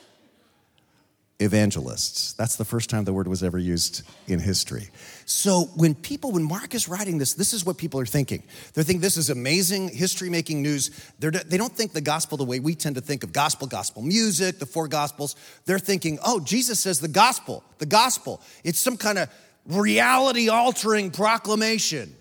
Evangelists. 1.42 2.34
That's 2.34 2.56
the 2.56 2.66
first 2.66 2.90
time 2.90 3.04
the 3.04 3.14
word 3.14 3.28
was 3.28 3.42
ever 3.42 3.58
used 3.58 4.04
in 4.28 4.40
history. 4.40 4.90
So 5.26 5.64
when 5.76 5.96
people, 5.96 6.32
when 6.32 6.44
Mark 6.44 6.76
is 6.76 6.88
writing 6.88 7.18
this, 7.18 7.34
this 7.34 7.52
is 7.52 7.66
what 7.66 7.78
people 7.78 8.00
are 8.00 8.06
thinking. 8.06 8.44
They're 8.74 8.84
thinking 8.84 9.02
this 9.02 9.18
is 9.18 9.30
amazing 9.30 9.90
history 9.90 10.30
making 10.30 10.62
news. 10.62 10.92
They're, 11.20 11.32
they 11.32 11.58
don't 11.58 11.74
think 11.74 11.94
the 11.94 12.02
gospel 12.02 12.38
the 12.38 12.46
way 12.46 12.60
we 12.60 12.76
tend 12.76 12.96
to 12.96 13.02
think 13.02 13.24
of 13.24 13.34
gospel, 13.34 13.68
gospel 13.68 14.04
music, 14.04 14.60
the 14.60 14.66
four 14.68 14.88
gospels. 14.88 15.36
They're 15.66 15.80
thinking, 15.80 16.20
oh, 16.24 16.40
Jesus 16.40 16.80
says 16.80 17.00
the 17.00 17.08
gospel, 17.08 17.64
the 17.80 17.88
gospel. 17.88 18.42
It's 18.64 18.80
some 18.80 18.98
kind 18.98 19.18
of 19.18 19.30
reality 19.66 20.50
altering 20.50 21.10
proclamation. 21.10 22.16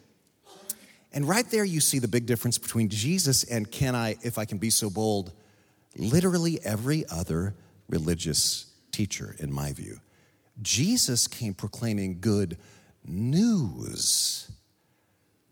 And 1.12 1.28
right 1.28 1.48
there, 1.50 1.64
you 1.64 1.80
see 1.80 1.98
the 1.98 2.08
big 2.08 2.24
difference 2.24 2.56
between 2.56 2.88
Jesus 2.88 3.44
and 3.44 3.70
can 3.70 3.94
I, 3.94 4.16
if 4.22 4.38
I 4.38 4.46
can 4.46 4.58
be 4.58 4.70
so 4.70 4.88
bold, 4.88 5.32
literally 5.96 6.58
every 6.64 7.04
other 7.10 7.54
religious 7.88 8.69
teacher, 9.00 9.34
in 9.38 9.50
my 9.50 9.72
view. 9.72 9.98
Jesus 10.60 11.26
came 11.26 11.54
proclaiming 11.54 12.18
good 12.20 12.58
news. 13.02 14.52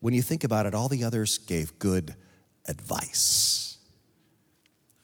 When 0.00 0.12
you 0.12 0.20
think 0.20 0.44
about 0.44 0.66
it, 0.66 0.74
all 0.74 0.88
the 0.88 1.02
others 1.02 1.38
gave 1.38 1.78
good 1.78 2.14
advice. 2.66 3.78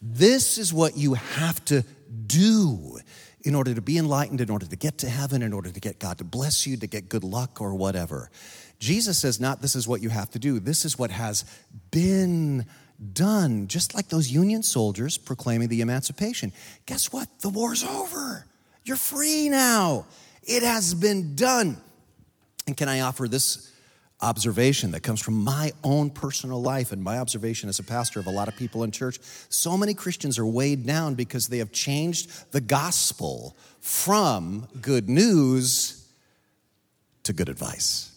This 0.02 0.58
is 0.58 0.74
what 0.74 0.94
you 0.94 1.14
have 1.14 1.64
to 1.64 1.86
do 2.26 2.98
in 3.44 3.54
order 3.54 3.72
to 3.72 3.80
be 3.80 3.96
enlightened, 3.96 4.42
in 4.42 4.50
order 4.50 4.66
to 4.66 4.76
get 4.76 4.98
to 4.98 5.08
heaven, 5.08 5.42
in 5.42 5.54
order 5.54 5.70
to 5.70 5.80
get 5.80 5.98
God 5.98 6.18
to 6.18 6.24
bless 6.24 6.66
you, 6.66 6.76
to 6.76 6.86
get 6.86 7.08
good 7.08 7.24
luck 7.24 7.62
or 7.62 7.74
whatever. 7.74 8.30
Jesus 8.78 9.16
says, 9.16 9.40
not 9.40 9.62
this 9.62 9.74
is 9.74 9.88
what 9.88 10.02
you 10.02 10.10
have 10.10 10.30
to 10.32 10.38
do, 10.38 10.60
this 10.60 10.84
is 10.84 10.98
what 10.98 11.10
has 11.10 11.46
been 11.90 12.66
done, 13.12 13.68
just 13.68 13.94
like 13.94 14.08
those 14.08 14.30
Union 14.30 14.62
soldiers 14.62 15.18
proclaiming 15.18 15.68
the 15.68 15.80
emancipation. 15.80 16.52
Guess 16.86 17.12
what? 17.12 17.28
The 17.40 17.48
war's 17.48 17.84
over. 17.84 18.46
You're 18.84 18.96
free 18.96 19.48
now. 19.48 20.06
It 20.42 20.62
has 20.62 20.94
been 20.94 21.34
done. 21.34 21.78
And 22.66 22.76
can 22.76 22.88
I 22.88 23.00
offer 23.00 23.28
this 23.28 23.72
observation 24.20 24.92
that 24.92 25.02
comes 25.02 25.20
from 25.20 25.34
my 25.34 25.72
own 25.82 26.10
personal 26.10 26.62
life 26.62 26.92
and 26.92 27.02
my 27.02 27.18
observation 27.18 27.68
as 27.68 27.78
a 27.78 27.82
pastor 27.82 28.20
of 28.20 28.26
a 28.26 28.30
lot 28.30 28.48
of 28.48 28.56
people 28.56 28.84
in 28.84 28.90
church? 28.90 29.18
So 29.48 29.76
many 29.76 29.94
Christians 29.94 30.38
are 30.38 30.46
weighed 30.46 30.86
down 30.86 31.14
because 31.14 31.48
they 31.48 31.58
have 31.58 31.72
changed 31.72 32.52
the 32.52 32.60
gospel 32.60 33.56
from 33.80 34.68
good 34.80 35.08
news 35.08 36.06
to 37.24 37.32
good 37.32 37.48
advice 37.48 38.13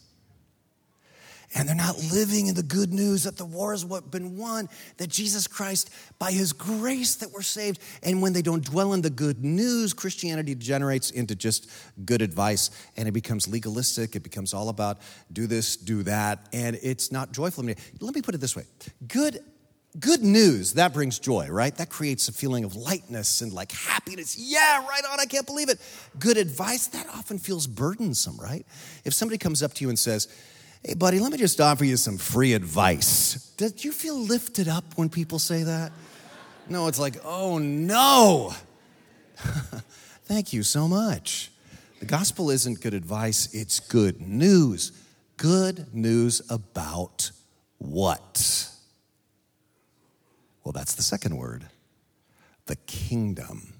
and 1.58 1.68
they're 1.68 1.76
not 1.76 1.98
living 2.14 2.48
in 2.48 2.54
the 2.54 2.62
good 2.62 2.94
news 2.94 3.24
that 3.24 3.36
the 3.36 3.46
war 3.46 3.72
has 3.72 3.84
been 3.84 4.38
won, 4.38 4.70
that 4.98 5.10
Jesus 5.10 5.48
Christ, 5.48 5.90
by 6.20 6.32
his 6.32 6.54
grace, 6.54 7.16
that 7.16 7.32
we're 7.32 7.42
saved. 7.42 7.82
And 8.04 8.22
when 8.22 8.34
they 8.34 8.44
don't 8.44 8.64
dwell 8.64 8.94
in 8.94 9.02
the 9.02 9.10
good 9.10 9.44
news, 9.44 9.92
Christianity 9.92 10.54
degenerates 10.54 11.10
into 11.10 11.36
just 11.36 11.70
good 12.06 12.22
advice 12.22 12.70
and 12.96 13.08
it 13.08 13.12
becomes 13.12 13.48
legalistic. 13.48 14.16
It 14.16 14.22
becomes 14.22 14.54
all 14.54 14.70
about 14.70 15.00
do 15.34 15.48
this, 15.48 15.76
do 15.76 16.04
that, 16.04 16.48
and 16.54 16.78
it's 16.84 17.12
not 17.12 17.32
joyful. 17.32 17.64
Let 17.64 18.16
me 18.16 18.22
put 18.22 18.36
it 18.36 18.42
this 18.42 18.56
way 18.56 18.66
good 19.08 19.40
good 20.00 20.22
news 20.22 20.74
that 20.74 20.94
brings 20.94 21.18
joy 21.18 21.48
right 21.50 21.76
that 21.78 21.90
creates 21.90 22.28
a 22.28 22.32
feeling 22.32 22.64
of 22.64 22.76
lightness 22.76 23.42
and 23.42 23.52
like 23.52 23.72
happiness 23.72 24.38
yeah 24.38 24.86
right 24.86 25.02
on 25.10 25.20
i 25.20 25.26
can't 25.26 25.48
believe 25.48 25.70
it 25.70 25.80
good 26.20 26.38
advice 26.38 26.88
that 26.88 27.08
often 27.16 27.40
feels 27.40 27.66
burdensome 27.66 28.38
right 28.38 28.66
if 29.06 29.14
somebody 29.14 29.38
comes 29.38 29.64
up 29.64 29.74
to 29.74 29.84
you 29.84 29.90
and 29.90 29.98
says 29.98 30.28
Hey, 30.84 30.93
buddy, 30.93 31.19
let 31.19 31.31
me 31.31 31.38
just 31.38 31.60
offer 31.60 31.86
you 31.86 31.98
some 31.98 32.17
free 32.17 32.53
advice. 32.53 33.53
Did 33.57 33.84
you 33.84 33.91
feel 33.91 34.17
lifted 34.17 34.67
up 34.67 34.86
when 34.96 35.10
people 35.10 35.39
say 35.39 35.63
that? 35.63 35.91
No, 36.69 36.88
it's 36.88 37.00
like, 37.00 37.15
oh 37.24 37.57
no. 37.57 38.53
Thank 40.25 40.53
you 40.53 40.63
so 40.63 40.88
much. 40.88 41.51
The 42.00 42.05
gospel 42.05 42.51
isn't 42.51 42.81
good 42.81 42.93
advice, 42.93 43.53
it's 43.53 43.79
good 43.79 44.22
news. 44.22 44.91
Good 45.38 45.93
news 45.93 46.41
about 46.50 47.31
what? 47.77 48.69
Well, 50.63 50.74
that's 50.74 50.96
the 50.96 51.03
second 51.03 51.38
word 51.38 51.65
the 52.65 52.75
kingdom. 52.75 53.74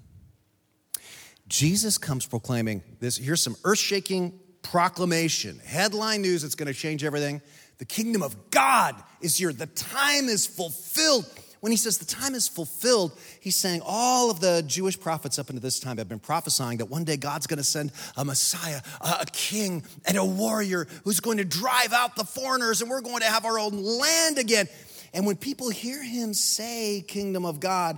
Jesus 1.48 1.98
comes 1.98 2.26
proclaiming 2.26 2.82
this. 3.02 3.18
Here's 3.18 3.42
some 3.42 3.58
earth 3.66 3.80
shaking 3.80 4.40
proclamation, 4.72 5.60
headline 5.66 6.22
news 6.22 6.42
that's 6.42 6.56
going 6.56 6.72
to 6.72 6.78
change 6.78 7.04
everything. 7.04 7.42
The 7.78 7.86
kingdom 7.86 8.22
of 8.22 8.50
God 8.50 8.96
is 9.22 9.38
here. 9.38 9.54
The 9.54 9.68
time 9.68 10.26
is 10.26 10.46
fulfilled. 10.46 11.26
when 11.62 11.72
he 11.72 11.78
says 11.78 11.98
the 11.98 12.06
time 12.06 12.36
is 12.36 12.48
fulfilled, 12.48 13.18
he's 13.40 13.56
saying 13.56 13.82
all 13.86 14.30
of 14.30 14.40
the 14.40 14.64
Jewish 14.68 15.00
prophets 15.00 15.40
up 15.40 15.50
until 15.50 15.62
this 15.62 15.80
time 15.80 15.98
have 15.98 16.10
been 16.10 16.20
prophesying 16.20 16.80
that 16.80 16.86
one 16.88 17.04
day 17.04 17.18
God's 17.18 17.48
going 17.48 17.58
to 17.58 17.64
send 17.64 17.92
a 18.16 18.26
Messiah, 18.26 18.82
a 19.02 19.26
king, 19.32 19.84
and 20.06 20.18
a 20.18 20.26
warrior 20.26 20.88
who's 21.04 21.20
going 21.20 21.38
to 21.38 21.46
drive 21.46 21.94
out 21.94 22.16
the 22.16 22.26
foreigners, 22.26 22.82
and 22.82 22.90
we're 22.90 23.02
going 23.02 23.22
to 23.22 23.28
have 23.28 23.46
our 23.46 23.58
own 23.58 23.84
land 23.84 24.38
again. 24.38 24.68
And 25.14 25.26
when 25.26 25.38
people 25.38 25.70
hear 25.70 26.04
him 26.04 26.34
say, 26.34 27.04
Kingdom 27.08 27.46
of 27.46 27.60
God, 27.60 27.98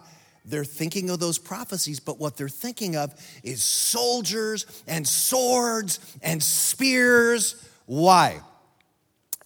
they're 0.49 0.65
thinking 0.65 1.09
of 1.09 1.19
those 1.19 1.37
prophecies, 1.37 1.99
but 1.99 2.19
what 2.19 2.37
they're 2.37 2.49
thinking 2.49 2.95
of 2.95 3.13
is 3.43 3.63
soldiers 3.63 4.65
and 4.87 5.07
swords 5.07 5.99
and 6.21 6.41
spears. 6.41 7.55
Why? 7.85 8.41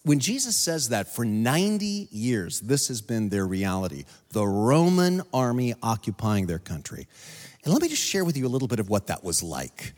When 0.03 0.19
Jesus 0.19 0.57
says 0.57 0.89
that 0.89 1.13
for 1.13 1.24
90 1.24 2.10
years, 2.12 2.60
this 2.60 2.89
has 2.89 3.01
been 3.01 3.29
their 3.29 3.48
reality 3.48 4.03
the 4.31 4.45
Roman 4.45 5.22
army 5.33 5.75
occupying 5.81 6.48
their 6.48 6.60
country. 6.60 7.07
And 7.63 7.72
let 7.74 7.81
me 7.81 7.88
just 7.88 8.03
share 8.03 8.25
with 8.25 8.36
you 8.36 8.45
a 8.45 8.50
little 8.50 8.67
bit 8.67 8.79
of 8.79 8.89
what 8.89 9.07
that 9.07 9.24
was 9.24 9.41
like. 9.41 9.93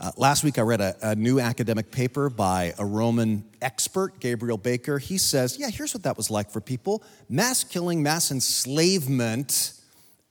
Uh, 0.00 0.12
last 0.16 0.44
week, 0.44 0.58
I 0.58 0.62
read 0.62 0.80
a, 0.80 0.94
a, 1.02 1.16
new 1.16 1.40
academic 1.40 1.90
paper 1.90 2.30
by 2.30 2.72
a 2.78 2.84
Roman 2.84 3.44
expert, 3.60 4.20
Gabriel 4.20 4.58
Baker. 4.58 4.98
He 4.98 5.18
says, 5.18 5.58
Yeah, 5.58 5.70
here's 5.70 5.92
what 5.92 6.04
that 6.04 6.16
was 6.16 6.30
like 6.30 6.50
for 6.50 6.60
people 6.60 7.02
mass 7.28 7.64
killing, 7.64 8.02
mass 8.02 8.30
enslavement, 8.30 9.72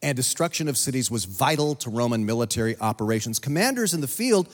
and 0.02 0.16
destruction 0.16 0.68
of 0.68 0.78
cities 0.78 1.10
was 1.10 1.26
vital 1.26 1.76
to 1.76 1.90
Roman 1.90 2.26
military 2.26 2.78
operations. 2.80 3.40
Commanders 3.40 3.94
in 3.94 4.02
the 4.02 4.08
field 4.08 4.48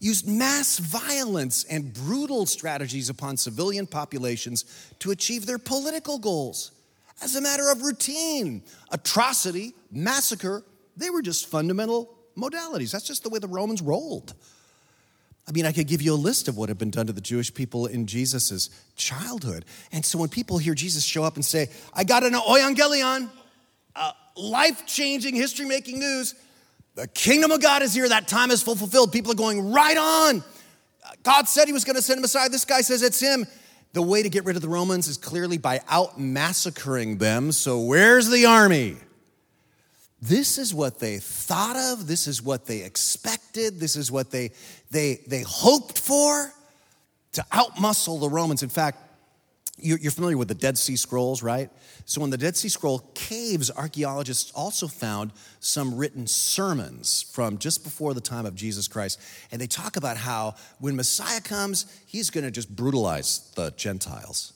used 0.00 0.28
mass 0.28 0.78
violence 0.78 1.64
and 1.64 1.92
brutal 1.92 2.46
strategies 2.46 3.08
upon 3.08 3.36
civilian 3.36 3.86
populations 3.86 4.64
to 5.00 5.10
achieve 5.10 5.46
their 5.46 5.58
political 5.58 6.18
goals. 6.18 6.72
As 7.20 7.34
a 7.34 7.40
matter 7.40 7.70
of 7.70 7.82
routine, 7.82 8.62
atrocity, 8.92 9.74
massacre, 9.90 10.62
they 10.96 11.10
were 11.10 11.22
just 11.22 11.46
fundamental 11.46 12.14
modalities. 12.36 12.92
That's 12.92 13.06
just 13.06 13.24
the 13.24 13.28
way 13.28 13.38
the 13.40 13.48
Romans 13.48 13.82
rolled. 13.82 14.34
I 15.48 15.52
mean, 15.52 15.64
I 15.64 15.72
could 15.72 15.88
give 15.88 16.02
you 16.02 16.12
a 16.12 16.16
list 16.16 16.46
of 16.46 16.56
what 16.56 16.68
had 16.68 16.78
been 16.78 16.90
done 16.90 17.06
to 17.06 17.12
the 17.12 17.22
Jewish 17.22 17.52
people 17.52 17.86
in 17.86 18.06
Jesus' 18.06 18.68
childhood. 18.96 19.64
And 19.92 20.04
so 20.04 20.18
when 20.18 20.28
people 20.28 20.58
hear 20.58 20.74
Jesus 20.74 21.04
show 21.04 21.24
up 21.24 21.36
and 21.36 21.44
say, 21.44 21.70
I 21.94 22.04
got 22.04 22.22
an 22.22 22.34
euangelion, 22.34 23.30
uh, 23.96 24.12
life 24.38 24.86
changing, 24.86 25.34
history 25.34 25.66
making 25.66 25.98
news, 25.98 26.34
the 26.94 27.06
kingdom 27.08 27.50
of 27.50 27.62
God 27.62 27.82
is 27.82 27.94
here. 27.94 28.08
That 28.08 28.28
time 28.28 28.50
is 28.50 28.62
full 28.62 28.76
fulfilled. 28.76 29.12
People 29.12 29.32
are 29.32 29.36
going 29.36 29.72
right 29.72 29.96
on. 29.96 30.42
God 31.22 31.48
said 31.48 31.66
he 31.66 31.72
was 31.72 31.84
going 31.84 31.96
to 31.96 32.02
send 32.02 32.18
a 32.18 32.20
Messiah. 32.22 32.48
This 32.48 32.64
guy 32.64 32.80
says 32.80 33.02
it's 33.02 33.20
him. 33.20 33.46
The 33.92 34.02
way 34.02 34.22
to 34.22 34.28
get 34.28 34.44
rid 34.44 34.56
of 34.56 34.62
the 34.62 34.68
Romans 34.68 35.08
is 35.08 35.16
clearly 35.16 35.58
by 35.58 35.80
out 35.88 36.20
massacring 36.20 37.18
them. 37.18 37.52
So, 37.52 37.80
where's 37.80 38.28
the 38.28 38.46
army? 38.46 38.96
This 40.20 40.58
is 40.58 40.74
what 40.74 40.98
they 40.98 41.18
thought 41.18 41.76
of. 41.76 42.06
This 42.06 42.26
is 42.26 42.42
what 42.42 42.66
they 42.66 42.82
expected. 42.82 43.78
This 43.78 43.96
is 43.96 44.10
what 44.10 44.30
they, 44.30 44.50
they, 44.90 45.20
they 45.26 45.42
hoped 45.42 45.98
for 45.98 46.52
to 47.32 47.42
outmuscle 47.52 48.20
the 48.20 48.28
Romans. 48.28 48.62
In 48.62 48.68
fact, 48.68 48.98
you're 49.80 50.10
familiar 50.10 50.36
with 50.36 50.48
the 50.48 50.54
Dead 50.54 50.76
Sea 50.76 50.96
Scrolls, 50.96 51.42
right? 51.42 51.70
So, 52.04 52.24
in 52.24 52.30
the 52.30 52.38
Dead 52.38 52.56
Sea 52.56 52.68
Scroll 52.68 53.00
caves, 53.14 53.70
archaeologists 53.70 54.50
also 54.52 54.88
found 54.88 55.32
some 55.60 55.96
written 55.96 56.26
sermons 56.26 57.22
from 57.22 57.58
just 57.58 57.84
before 57.84 58.14
the 58.14 58.20
time 58.20 58.46
of 58.46 58.54
Jesus 58.54 58.88
Christ. 58.88 59.20
And 59.52 59.60
they 59.60 59.66
talk 59.66 59.96
about 59.96 60.16
how 60.16 60.54
when 60.78 60.96
Messiah 60.96 61.40
comes, 61.40 61.86
he's 62.06 62.30
going 62.30 62.44
to 62.44 62.50
just 62.50 62.74
brutalize 62.74 63.50
the 63.54 63.70
Gentiles. 63.72 64.52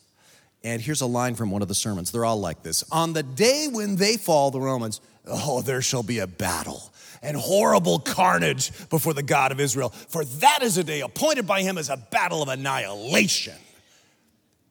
And 0.64 0.80
here's 0.80 1.00
a 1.00 1.06
line 1.06 1.34
from 1.34 1.50
one 1.50 1.62
of 1.62 1.68
the 1.68 1.74
sermons. 1.74 2.12
They're 2.12 2.24
all 2.24 2.40
like 2.40 2.62
this 2.62 2.84
On 2.92 3.12
the 3.12 3.22
day 3.22 3.68
when 3.70 3.96
they 3.96 4.16
fall, 4.16 4.50
the 4.50 4.60
Romans, 4.60 5.00
oh, 5.26 5.62
there 5.62 5.82
shall 5.82 6.02
be 6.02 6.18
a 6.18 6.26
battle 6.26 6.92
and 7.22 7.36
horrible 7.36 8.00
carnage 8.00 8.72
before 8.88 9.14
the 9.14 9.22
God 9.22 9.52
of 9.52 9.60
Israel, 9.60 9.90
for 9.90 10.24
that 10.24 10.62
is 10.62 10.76
a 10.76 10.84
day 10.84 11.00
appointed 11.00 11.46
by 11.46 11.62
him 11.62 11.78
as 11.78 11.88
a 11.88 11.96
battle 11.96 12.42
of 12.42 12.48
annihilation. 12.48 13.54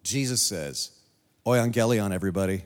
Jesus 0.04 0.42
says, 0.42 0.92
Euangelion, 1.46 2.14
everybody. 2.14 2.64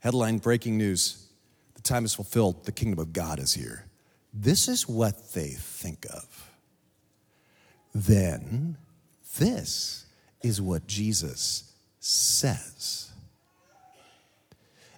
Headline 0.00 0.38
breaking 0.38 0.78
news. 0.78 1.26
The 1.74 1.82
time 1.82 2.04
is 2.04 2.14
fulfilled. 2.14 2.64
The 2.64 2.72
kingdom 2.72 2.98
of 2.98 3.12
God 3.12 3.38
is 3.38 3.54
here. 3.54 3.84
This 4.32 4.68
is 4.68 4.88
what 4.88 5.32
they 5.32 5.48
think 5.48 6.06
of. 6.12 6.50
Then, 7.94 8.76
this 9.38 10.06
is 10.42 10.60
what 10.60 10.86
Jesus 10.86 11.72
says. 11.98 13.10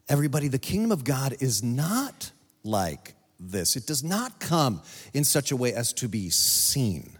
Everybody, 0.08 0.48
the 0.48 0.58
kingdom 0.58 0.90
of 0.90 1.04
God 1.04 1.36
is 1.40 1.62
not 1.62 2.32
like 2.64 3.14
this. 3.38 3.76
It 3.76 3.86
does 3.86 4.02
not 4.02 4.40
come 4.40 4.82
in 5.14 5.24
such 5.24 5.52
a 5.52 5.56
way 5.56 5.72
as 5.72 5.92
to 5.94 6.08
be 6.08 6.30
seen. 6.30 7.16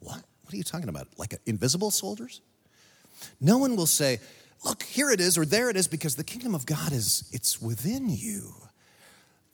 What? 0.00 0.22
What 0.42 0.52
are 0.52 0.56
you 0.56 0.62
talking 0.62 0.90
about? 0.90 1.08
Like 1.16 1.34
invisible 1.46 1.90
soldiers? 1.90 2.42
No 3.40 3.58
one 3.58 3.76
will 3.76 3.86
say, 3.86 4.20
look, 4.64 4.82
here 4.82 5.10
it 5.10 5.20
is 5.20 5.36
or 5.38 5.44
there 5.44 5.70
it 5.70 5.76
is 5.76 5.88
because 5.88 6.16
the 6.16 6.24
kingdom 6.24 6.54
of 6.54 6.66
God 6.66 6.92
is 6.92 7.28
it's 7.32 7.60
within 7.60 8.08
you. 8.08 8.54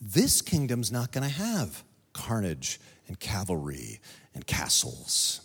This 0.00 0.40
kingdom's 0.40 0.90
not 0.90 1.12
going 1.12 1.28
to 1.28 1.34
have 1.34 1.84
carnage 2.12 2.80
and 3.06 3.18
cavalry 3.18 4.00
and 4.34 4.46
castles. 4.46 5.40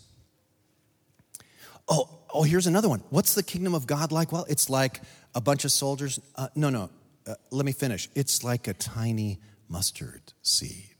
Oh, 1.87 2.09
oh, 2.33 2.43
here's 2.43 2.67
another 2.67 2.89
one. 2.89 3.03
What's 3.09 3.35
the 3.35 3.43
kingdom 3.43 3.75
of 3.75 3.85
God 3.85 4.11
like? 4.11 4.31
Well, 4.31 4.45
it's 4.49 4.69
like 4.69 5.01
a 5.33 5.41
bunch 5.41 5.65
of 5.65 5.71
soldiers. 5.71 6.19
Uh, 6.35 6.47
no, 6.55 6.69
no, 6.69 6.89
uh, 7.27 7.35
let 7.51 7.65
me 7.65 7.71
finish. 7.71 8.09
It's 8.15 8.43
like 8.43 8.67
a 8.67 8.73
tiny 8.73 9.39
mustard 9.67 10.33
seed 10.41 10.95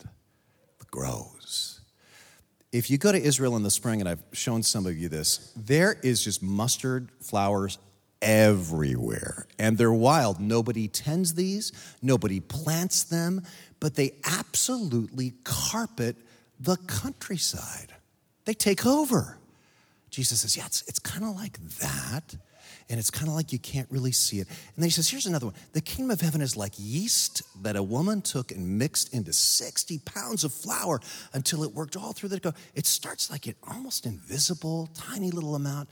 that 0.80 0.92
grows 0.92 1.75
if 2.76 2.90
you 2.90 2.98
go 2.98 3.12
to 3.12 3.22
Israel 3.22 3.56
in 3.56 3.64
the 3.64 3.72
spring, 3.72 4.02
and 4.02 4.10
I've 4.10 4.24
shown 4.34 4.62
some 4.62 4.86
of 4.86 4.98
you 4.98 5.08
this, 5.08 5.54
there 5.56 5.96
is 6.04 6.22
just 6.22 6.44
mustard 6.44 7.10
flowers 7.22 7.78
everywhere. 8.22 9.48
And 9.58 9.78
they're 9.78 9.94
wild. 9.94 10.42
Nobody 10.42 10.90
tends 10.90 11.36
these, 11.36 11.72
nobody 12.02 12.42
plants 12.42 13.04
them, 13.04 13.44
but 13.80 13.96
they 13.96 14.16
absolutely 14.26 15.34
carpet 15.46 16.18
the 16.60 16.76
countryside. 16.76 17.94
They 18.44 18.54
take 18.54 18.86
over. 18.86 19.38
Jesus 20.10 20.42
says, 20.42 20.58
Yeah, 20.58 20.66
it's, 20.66 20.84
it's 20.88 21.00
kind 21.00 21.24
of 21.24 21.34
like 21.36 21.58
that 21.80 22.36
and 22.90 23.00
it's 23.00 23.10
kind 23.10 23.28
of 23.28 23.34
like 23.34 23.52
you 23.52 23.60
can't 23.60 23.90
really 23.90 24.12
see 24.12 24.40
it. 24.40 24.48
And 24.48 24.78
then 24.78 24.86
he 24.86 24.90
says, 24.92 25.10
Here's 25.10 25.26
another 25.26 25.48
one. 25.48 25.56
The 25.74 25.82
kingdom 25.82 26.12
of 26.12 26.22
heaven 26.22 26.42
is 26.42 26.56
like 26.56 26.74
yeast 26.78 27.42
that 27.64 27.76
a 27.76 27.84
woman 27.84 28.22
took 28.22 28.52
and 28.52 28.78
mixed 28.78 29.14
into 29.14 29.34
60 29.34 30.00
pounds 30.00 30.44
of 30.44 30.54
flour 30.54 31.00
until 31.34 31.64
it 31.64 31.74
worked 31.74 31.98
all 31.98 32.14
through 32.14 32.30
the 32.30 32.40
dough. 32.40 32.54
It 32.76 32.86
starts 32.86 33.32
like 33.32 33.48
an 33.48 33.56
almost 33.68 34.06
invisible, 34.06 34.90
tiny 34.94 35.32
little 35.32 35.56
amount, 35.56 35.90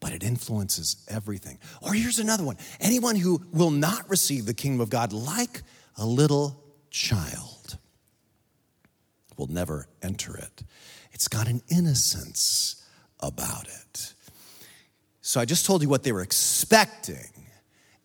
but 0.00 0.12
it 0.12 0.22
influences 0.22 1.04
everything. 1.08 1.58
Or 1.82 1.92
here's 1.92 2.18
another 2.18 2.44
one 2.44 2.56
anyone 2.80 3.16
who 3.16 3.42
will 3.52 3.72
not 3.72 4.08
receive 4.08 4.46
the 4.46 4.54
kingdom 4.54 4.80
of 4.80 4.90
God 4.90 5.12
like 5.12 5.62
a 5.96 6.06
little 6.06 6.62
child 6.90 7.78
will 9.36 9.48
never 9.48 9.88
enter 10.02 10.36
it. 10.36 10.62
It's 11.12 11.28
got 11.28 11.48
an 11.48 11.62
innocence 11.68 12.86
about 13.20 13.66
it. 13.66 14.14
So 15.26 15.40
I 15.40 15.44
just 15.44 15.66
told 15.66 15.82
you 15.82 15.88
what 15.88 16.04
they 16.04 16.12
were 16.12 16.22
expecting. 16.22 17.28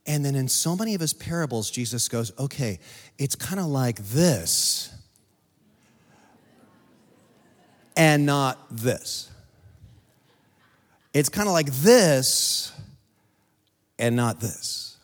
And 0.07 0.25
then 0.25 0.33
in 0.33 0.47
so 0.47 0.75
many 0.75 0.95
of 0.95 1.01
his 1.01 1.13
parables, 1.13 1.69
Jesus 1.69 2.07
goes, 2.07 2.31
okay, 2.39 2.79
it's 3.19 3.35
kind 3.35 3.59
of 3.59 3.67
like 3.67 3.97
this 3.97 4.91
and 7.95 8.25
not 8.25 8.57
this. 8.75 9.29
It's 11.13 11.29
kind 11.29 11.47
of 11.47 11.53
like 11.53 11.67
this 11.67 12.71
and 13.99 14.15
not 14.15 14.39
this. 14.39 14.97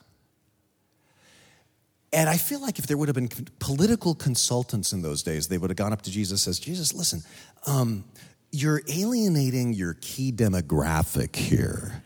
And 2.12 2.28
I 2.28 2.38
feel 2.38 2.60
like 2.60 2.80
if 2.80 2.88
there 2.88 2.98
would 2.98 3.10
have 3.10 3.16
been 3.16 3.30
political 3.60 4.16
consultants 4.16 4.92
in 4.92 5.04
those 5.04 5.22
days, 5.22 5.50
they 5.50 5.60
would 5.60 5.70
have 5.70 5.78
gone 5.78 5.94
up 5.94 6.02
to 6.02 6.10
Jesus 6.10 6.48
and 6.48 6.56
says, 6.56 6.60
Jesus, 6.60 6.96
listen, 6.96 7.22
um, 7.68 8.06
you're 8.52 8.82
alienating 8.90 9.72
your 9.72 9.94
key 10.02 10.32
demographic 10.32 11.36
here 11.36 12.02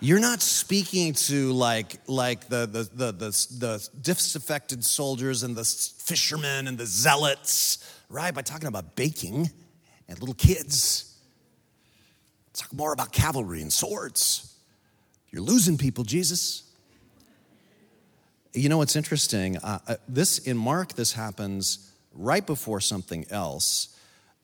you're 0.00 0.20
not 0.20 0.42
speaking 0.42 1.14
to 1.14 1.52
like 1.52 2.00
like 2.06 2.48
the 2.48 2.66
the 2.66 2.82
the 2.94 3.12
the, 3.12 3.46
the 3.58 3.88
disaffected 4.00 4.84
soldiers 4.84 5.42
and 5.42 5.56
the 5.56 5.64
fishermen 5.64 6.68
and 6.68 6.76
the 6.76 6.86
zealots, 6.86 7.78
right? 8.08 8.34
By 8.34 8.42
talking 8.42 8.68
about 8.68 8.94
baking 8.96 9.50
and 10.08 10.20
little 10.20 10.34
kids. 10.34 11.14
Talk 12.52 12.72
more 12.72 12.92
about 12.92 13.12
cavalry 13.12 13.60
and 13.60 13.72
swords. 13.72 14.54
You're 15.30 15.42
losing 15.42 15.76
people, 15.76 16.04
Jesus. 16.04 16.62
You 18.54 18.70
know 18.70 18.78
what's 18.78 18.96
interesting? 18.96 19.58
Uh, 19.58 19.78
uh, 19.86 19.96
this 20.08 20.38
in 20.38 20.56
Mark, 20.56 20.94
this 20.94 21.12
happens 21.12 21.92
right 22.14 22.46
before 22.46 22.80
something 22.80 23.26
else. 23.30 23.94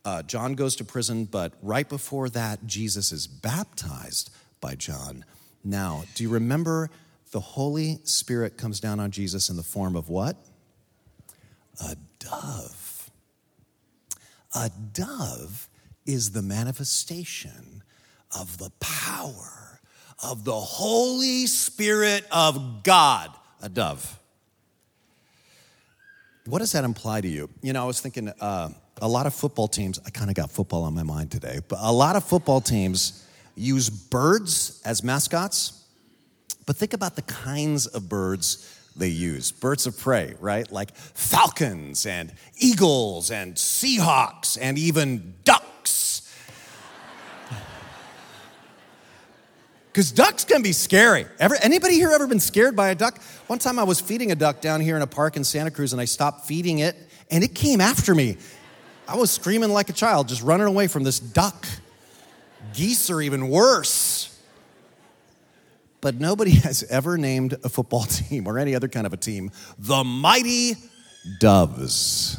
Uh, 0.04 0.22
John 0.22 0.54
goes 0.54 0.76
to 0.76 0.84
prison, 0.84 1.24
but 1.24 1.54
right 1.62 1.88
before 1.88 2.28
that, 2.30 2.66
Jesus 2.66 3.12
is 3.12 3.26
baptized 3.26 4.30
by 4.60 4.74
John. 4.74 5.24
Now, 5.64 6.04
do 6.14 6.24
you 6.24 6.30
remember 6.30 6.90
the 7.30 7.40
Holy 7.40 7.98
Spirit 8.04 8.56
comes 8.56 8.80
down 8.80 9.00
on 9.00 9.10
Jesus 9.10 9.48
in 9.48 9.56
the 9.56 9.62
form 9.62 9.96
of 9.96 10.08
what? 10.08 10.36
A 11.80 11.96
dove. 12.18 13.10
A 14.54 14.70
dove 14.92 15.68
is 16.04 16.32
the 16.32 16.42
manifestation 16.42 17.82
of 18.38 18.58
the 18.58 18.70
power 18.80 19.80
of 20.22 20.44
the 20.44 20.52
Holy 20.52 21.46
Spirit 21.46 22.24
of 22.30 22.82
God. 22.82 23.30
A 23.60 23.68
dove. 23.68 24.18
What 26.46 26.58
does 26.58 26.72
that 26.72 26.84
imply 26.84 27.20
to 27.20 27.28
you? 27.28 27.48
You 27.62 27.72
know, 27.72 27.82
I 27.82 27.86
was 27.86 28.00
thinking 28.00 28.28
uh, 28.40 28.70
a 29.00 29.08
lot 29.08 29.26
of 29.26 29.34
football 29.34 29.68
teams, 29.68 30.00
I 30.04 30.10
kind 30.10 30.28
of 30.28 30.36
got 30.36 30.50
football 30.50 30.84
on 30.84 30.94
my 30.94 31.02
mind 31.02 31.30
today, 31.30 31.60
but 31.68 31.78
a 31.80 31.92
lot 31.92 32.16
of 32.16 32.24
football 32.24 32.60
teams 32.60 33.24
use 33.54 33.90
birds 33.90 34.80
as 34.84 35.02
mascots. 35.02 35.84
But 36.66 36.76
think 36.76 36.92
about 36.92 37.16
the 37.16 37.22
kinds 37.22 37.86
of 37.86 38.08
birds 38.08 38.78
they 38.94 39.08
use 39.08 39.52
birds 39.52 39.86
of 39.86 39.98
prey, 39.98 40.34
right? 40.38 40.70
Like 40.70 40.94
falcons 40.94 42.04
and 42.06 42.32
eagles 42.58 43.30
and 43.30 43.54
seahawks 43.54 44.58
and 44.60 44.78
even 44.78 45.34
ducks. 45.44 46.32
Because 49.90 50.10
ducks 50.10 50.46
can 50.46 50.62
be 50.62 50.72
scary. 50.72 51.26
Ever, 51.38 51.54
anybody 51.60 51.96
here 51.96 52.10
ever 52.12 52.26
been 52.26 52.40
scared 52.40 52.74
by 52.74 52.88
a 52.88 52.94
duck? 52.94 53.20
One 53.46 53.58
time 53.58 53.78
I 53.78 53.82
was 53.82 54.00
feeding 54.00 54.32
a 54.32 54.34
duck 54.34 54.62
down 54.62 54.80
here 54.80 54.96
in 54.96 55.02
a 55.02 55.06
park 55.06 55.36
in 55.36 55.44
Santa 55.44 55.70
Cruz 55.70 55.92
and 55.92 56.00
I 56.00 56.06
stopped 56.06 56.46
feeding 56.46 56.78
it 56.78 56.96
and 57.30 57.44
it 57.44 57.54
came 57.54 57.78
after 57.78 58.14
me. 58.14 58.38
I 59.06 59.16
was 59.16 59.30
screaming 59.30 59.68
like 59.68 59.90
a 59.90 59.92
child, 59.92 60.28
just 60.28 60.42
running 60.42 60.66
away 60.66 60.86
from 60.86 61.02
this 61.02 61.20
duck. 61.20 61.66
Geese 62.72 63.10
are 63.10 63.20
even 63.20 63.48
worse. 63.48 64.28
But 66.00 66.16
nobody 66.16 66.50
has 66.60 66.82
ever 66.84 67.16
named 67.16 67.54
a 67.64 67.68
football 67.68 68.04
team 68.08 68.46
or 68.46 68.58
any 68.58 68.74
other 68.74 68.88
kind 68.88 69.06
of 69.06 69.12
a 69.12 69.16
team 69.16 69.50
the 69.78 70.04
Mighty 70.04 70.76
Doves. 71.40 72.38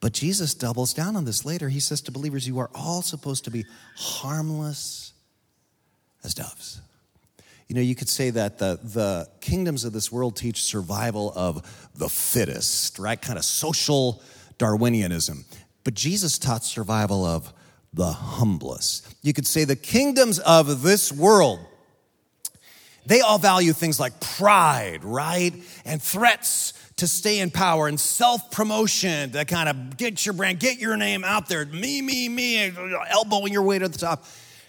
But 0.00 0.12
Jesus 0.12 0.54
doubles 0.54 0.94
down 0.94 1.16
on 1.16 1.24
this 1.24 1.44
later. 1.44 1.68
He 1.68 1.80
says 1.80 2.00
to 2.02 2.12
believers, 2.12 2.46
You 2.46 2.58
are 2.60 2.70
all 2.74 3.02
supposed 3.02 3.44
to 3.44 3.50
be 3.50 3.64
harmless 3.96 5.12
as 6.22 6.34
doves. 6.34 6.80
You 7.66 7.74
know, 7.74 7.80
you 7.80 7.96
could 7.96 8.08
say 8.08 8.30
that 8.30 8.58
the, 8.58 8.78
the 8.82 9.28
kingdoms 9.40 9.84
of 9.84 9.92
this 9.92 10.12
world 10.12 10.36
teach 10.36 10.62
survival 10.62 11.32
of 11.34 11.88
the 11.96 12.08
fittest, 12.08 12.98
right? 12.98 13.20
Kind 13.20 13.38
of 13.38 13.44
social 13.44 14.22
Darwinianism. 14.58 15.44
But 15.86 15.94
Jesus 15.94 16.36
taught 16.36 16.64
survival 16.64 17.24
of 17.24 17.52
the 17.92 18.10
humblest. 18.10 19.06
You 19.22 19.32
could 19.32 19.46
say 19.46 19.62
the 19.62 19.76
kingdoms 19.76 20.40
of 20.40 20.82
this 20.82 21.12
world, 21.12 21.60
they 23.06 23.20
all 23.20 23.38
value 23.38 23.72
things 23.72 24.00
like 24.00 24.18
pride, 24.18 25.04
right? 25.04 25.54
And 25.84 26.02
threats 26.02 26.72
to 26.96 27.06
stay 27.06 27.38
in 27.38 27.52
power 27.52 27.86
and 27.86 28.00
self 28.00 28.50
promotion 28.50 29.30
to 29.30 29.44
kind 29.44 29.68
of 29.68 29.96
get 29.96 30.26
your 30.26 30.32
brand, 30.32 30.58
get 30.58 30.80
your 30.80 30.96
name 30.96 31.22
out 31.22 31.48
there. 31.48 31.64
Me, 31.64 32.02
me, 32.02 32.28
me, 32.28 32.72
elbowing 33.08 33.52
your 33.52 33.62
way 33.62 33.78
to 33.78 33.86
the 33.86 33.96
top. 33.96 34.24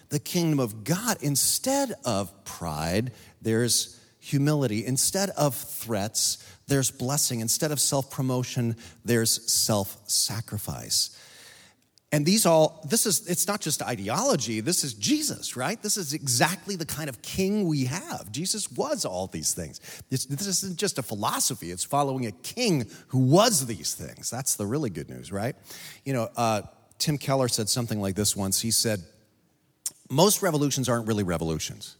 The 0.09 0.19
kingdom 0.19 0.59
of 0.59 0.83
God, 0.83 1.17
instead 1.21 1.95
of 2.05 2.45
pride, 2.45 3.11
there's 3.41 3.99
humility. 4.19 4.85
Instead 4.85 5.31
of 5.31 5.55
threats, 5.55 6.37
there's 6.67 6.91
blessing. 6.91 7.39
Instead 7.39 7.71
of 7.71 7.79
self 7.79 8.11
promotion, 8.11 8.75
there's 9.05 9.51
self 9.51 9.97
sacrifice. 10.07 11.17
And 12.11 12.25
these 12.25 12.45
all, 12.45 12.85
this 12.89 13.05
is, 13.05 13.27
it's 13.27 13.47
not 13.47 13.59
just 13.59 13.81
ideology, 13.81 14.61
this 14.61 14.85
is 14.85 14.93
Jesus, 14.93 15.57
right? 15.57 15.81
This 15.81 15.97
is 15.97 16.13
exactly 16.13 16.77
the 16.77 16.85
kind 16.85 17.09
of 17.09 17.21
king 17.21 17.67
we 17.67 17.83
have. 17.83 18.31
Jesus 18.31 18.71
was 18.71 19.03
all 19.03 19.27
these 19.27 19.53
things. 19.53 19.81
This, 20.09 20.23
this 20.25 20.47
isn't 20.47 20.77
just 20.77 20.97
a 20.97 21.03
philosophy, 21.03 21.69
it's 21.69 21.83
following 21.83 22.25
a 22.25 22.31
king 22.31 22.89
who 23.07 23.19
was 23.19 23.65
these 23.65 23.93
things. 23.93 24.29
That's 24.29 24.55
the 24.55 24.65
really 24.65 24.89
good 24.89 25.09
news, 25.09 25.33
right? 25.33 25.55
You 26.05 26.13
know, 26.13 26.29
uh, 26.37 26.61
Tim 26.97 27.17
Keller 27.17 27.49
said 27.49 27.67
something 27.67 27.99
like 27.99 28.15
this 28.15 28.37
once. 28.37 28.61
He 28.61 28.71
said, 28.71 29.01
Most 30.09 30.41
revolutions 30.41 30.87
aren't 30.87 31.07
really 31.07 31.23
revolutions. 31.23 31.97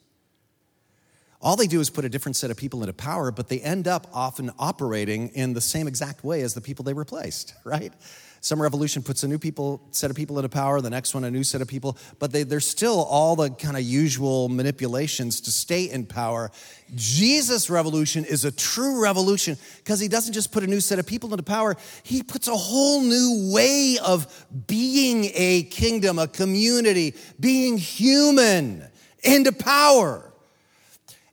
All 1.39 1.56
they 1.56 1.67
do 1.67 1.80
is 1.80 1.89
put 1.89 2.04
a 2.04 2.10
different 2.10 2.36
set 2.36 2.50
of 2.50 2.58
people 2.58 2.82
into 2.82 2.93
power, 2.93 3.32
but 3.32 3.47
they 3.47 3.60
end 3.60 3.88
up 3.88 4.08
often 4.12 4.52
operating 4.58 5.30
in 5.30 5.54
the 5.54 5.62
same 5.62 5.88
exact 5.88 6.23
way 6.23 6.41
as 6.41 6.56
the 6.56 6.62
people 6.62 6.84
they 6.84 6.93
replaced, 6.93 7.54
right? 7.63 7.93
Some 8.41 8.62
revolution 8.62 9.02
puts 9.02 9.23
a 9.23 9.28
new 9.28 9.39
people, 9.39 9.82
set 9.91 10.10
of 10.10 10.15
people 10.15 10.38
into 10.38 10.50
power, 10.50 10.80
the 10.80 10.89
next 10.89 11.13
one 11.13 11.23
a 11.23 11.32
new 11.32 11.43
set 11.43 11.62
of 11.62 11.67
people, 11.67 11.97
but 12.19 12.32
they, 12.32 12.43
there's 12.43 12.65
still 12.65 13.04
all 13.04 13.36
the 13.36 13.50
kind 13.50 13.76
of 13.76 13.84
usual 13.84 14.47
manipulations 14.47 15.41
to 15.41 15.52
stay 15.52 15.89
in 15.89 16.06
power. 16.06 16.52
Jesus' 16.95 17.69
revolution 17.69 18.26
is 18.26 18.45
a 18.45 18.52
true 18.52 19.02
revolution 19.02 19.58
because 19.78 20.00
he 20.00 20.08
doesn't 20.08 20.34
just 20.34 20.52
put 20.52 20.63
a 20.63 20.67
new 20.67 20.80
set 20.80 21.00
of 21.00 21.06
people 21.06 21.32
into 21.32 21.43
power, 21.43 21.76
he 22.04 22.23
puts 22.23 22.47
a 22.47 22.56
whole 22.56 23.02
new 23.02 23.52
way 23.54 23.97
of 24.04 24.45
being 24.67 25.32
a 25.34 25.63
kingdom, 25.63 26.19
a 26.19 26.28
community, 26.28 27.15
being 27.39 27.78
human 27.78 28.88
into 29.23 29.52
power. 29.52 30.27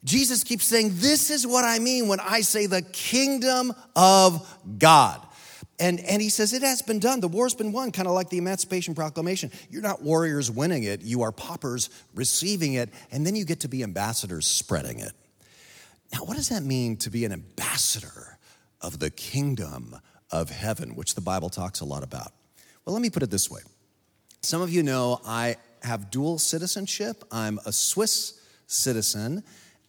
Jesus 0.05 0.45
keeps 0.45 0.67
saying, 0.67 0.93
This 0.95 1.31
is 1.31 1.47
what 1.47 1.65
I 1.65 1.79
mean 1.79 2.09
when 2.09 2.21
I 2.21 2.43
say 2.43 2.67
the 2.67 2.83
kingdom 2.83 3.73
of 3.97 4.47
God. 4.79 5.21
And, 5.81 5.99
and 6.01 6.23
he 6.23 6.29
says, 6.29 6.53
It 6.53 6.63
has 6.63 6.83
been 6.83 6.99
done. 6.99 7.21
The 7.21 7.29
war's 7.29 7.55
been 7.55 7.73
won, 7.73 7.91
kind 7.91 8.07
of 8.07 8.15
like 8.15 8.29
the 8.29 8.39
Emancipation 8.39 8.95
Proclamation. 8.95 9.51
You're 9.71 9.83
not 9.83 10.03
warriors 10.03 10.51
winning 10.51 10.85
it, 10.85 11.03
you 11.03 11.23
are 11.23 11.33
paupers 11.33 11.89
receiving 12.15 12.75
it, 12.75 12.91
and 13.11 13.27
then 13.27 13.35
you 13.35 13.45
get 13.45 13.61
to 13.61 13.69
be 13.69 13.83
ambassadors 13.83 14.47
spreading 14.47 15.01
it. 15.01 15.13
Now, 16.13 16.21
what 16.21 16.37
does 16.37 16.51
that 16.51 16.63
mean 16.63 16.97
to 16.99 17.11
be 17.11 17.25
an 17.25 17.33
ambassador 17.33 18.39
of 18.81 18.99
the 18.99 19.11
kingdom 19.11 19.97
of 20.31 20.51
heaven, 20.51 20.95
which 20.95 21.15
the 21.15 21.21
Bible 21.21 21.49
talks 21.49 21.81
a 21.81 21.85
lot 21.85 22.03
about? 22.03 22.33
Well, 22.85 22.93
let 22.93 23.03
me 23.03 23.11
put 23.11 23.23
it 23.23 23.31
this 23.31 23.51
way. 23.51 23.61
Some 24.43 24.61
of 24.61 24.71
you 24.71 24.83
know 24.83 25.21
I 25.27 25.57
have 25.83 26.11
dual 26.11 26.39
citizenship, 26.39 27.25
I'm 27.33 27.59
a 27.65 27.73
Swiss 27.73 28.41
citizen 28.67 29.43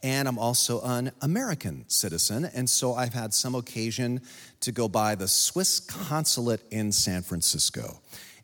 and 0.05 0.27
I'm 0.27 0.37
also 0.37 0.81
an 0.81 1.11
American 1.23 1.83
citizen. 1.87 2.45
And 2.53 2.69
so 2.69 2.93
I've 2.93 3.15
had 3.15 3.33
some 3.33 3.55
occasion 3.55 4.21
to 4.59 4.71
go 4.71 4.87
by 4.87 5.15
the 5.15 5.27
Swiss 5.27 5.79
consulate 5.79 6.61
in 6.69 6.91
San 6.91 7.23
Francisco. 7.23 8.01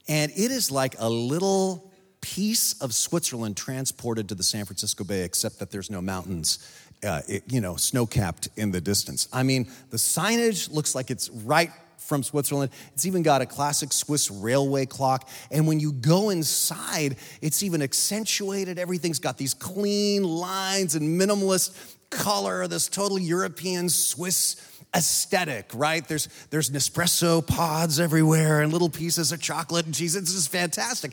And 0.07 0.31
it 0.31 0.49
is 0.49 0.71
like 0.71 0.95
a 0.97 1.07
little 1.07 1.91
piece 2.19 2.81
of 2.81 2.95
Switzerland 2.95 3.57
transported 3.57 4.27
to 4.29 4.35
the 4.35 4.41
San 4.41 4.65
Francisco 4.65 5.03
Bay, 5.03 5.23
except 5.23 5.59
that 5.59 5.69
there's 5.69 5.91
no 5.91 6.01
mountains, 6.01 6.57
uh, 7.03 7.21
it, 7.27 7.43
you 7.47 7.61
know, 7.61 7.75
snow 7.75 8.07
capped 8.07 8.49
in 8.57 8.71
the 8.71 8.81
distance. 8.81 9.27
I 9.31 9.43
mean, 9.43 9.69
the 9.91 9.97
signage 9.97 10.73
looks 10.73 10.95
like 10.95 11.11
it's 11.11 11.29
right 11.29 11.69
from 12.01 12.23
Switzerland. 12.23 12.71
It's 12.93 13.05
even 13.05 13.23
got 13.23 13.41
a 13.41 13.45
classic 13.45 13.93
Swiss 13.93 14.29
railway 14.29 14.85
clock. 14.85 15.29
And 15.49 15.67
when 15.67 15.79
you 15.79 15.93
go 15.93 16.29
inside, 16.29 17.15
it's 17.41 17.63
even 17.63 17.81
accentuated. 17.81 18.77
Everything's 18.79 19.19
got 19.19 19.37
these 19.37 19.53
clean 19.53 20.23
lines 20.23 20.95
and 20.95 21.19
minimalist 21.19 21.95
color, 22.09 22.67
this 22.67 22.89
total 22.89 23.17
European 23.17 23.87
Swiss 23.87 24.67
aesthetic, 24.93 25.71
right? 25.73 26.05
There's, 26.05 26.27
there's 26.49 26.69
Nespresso 26.69 27.45
pods 27.45 27.99
everywhere 27.99 28.61
and 28.61 28.73
little 28.73 28.89
pieces 28.89 29.31
of 29.31 29.41
chocolate 29.41 29.85
and 29.85 29.95
cheese. 29.95 30.15
It's 30.15 30.33
just 30.33 30.51
fantastic. 30.51 31.11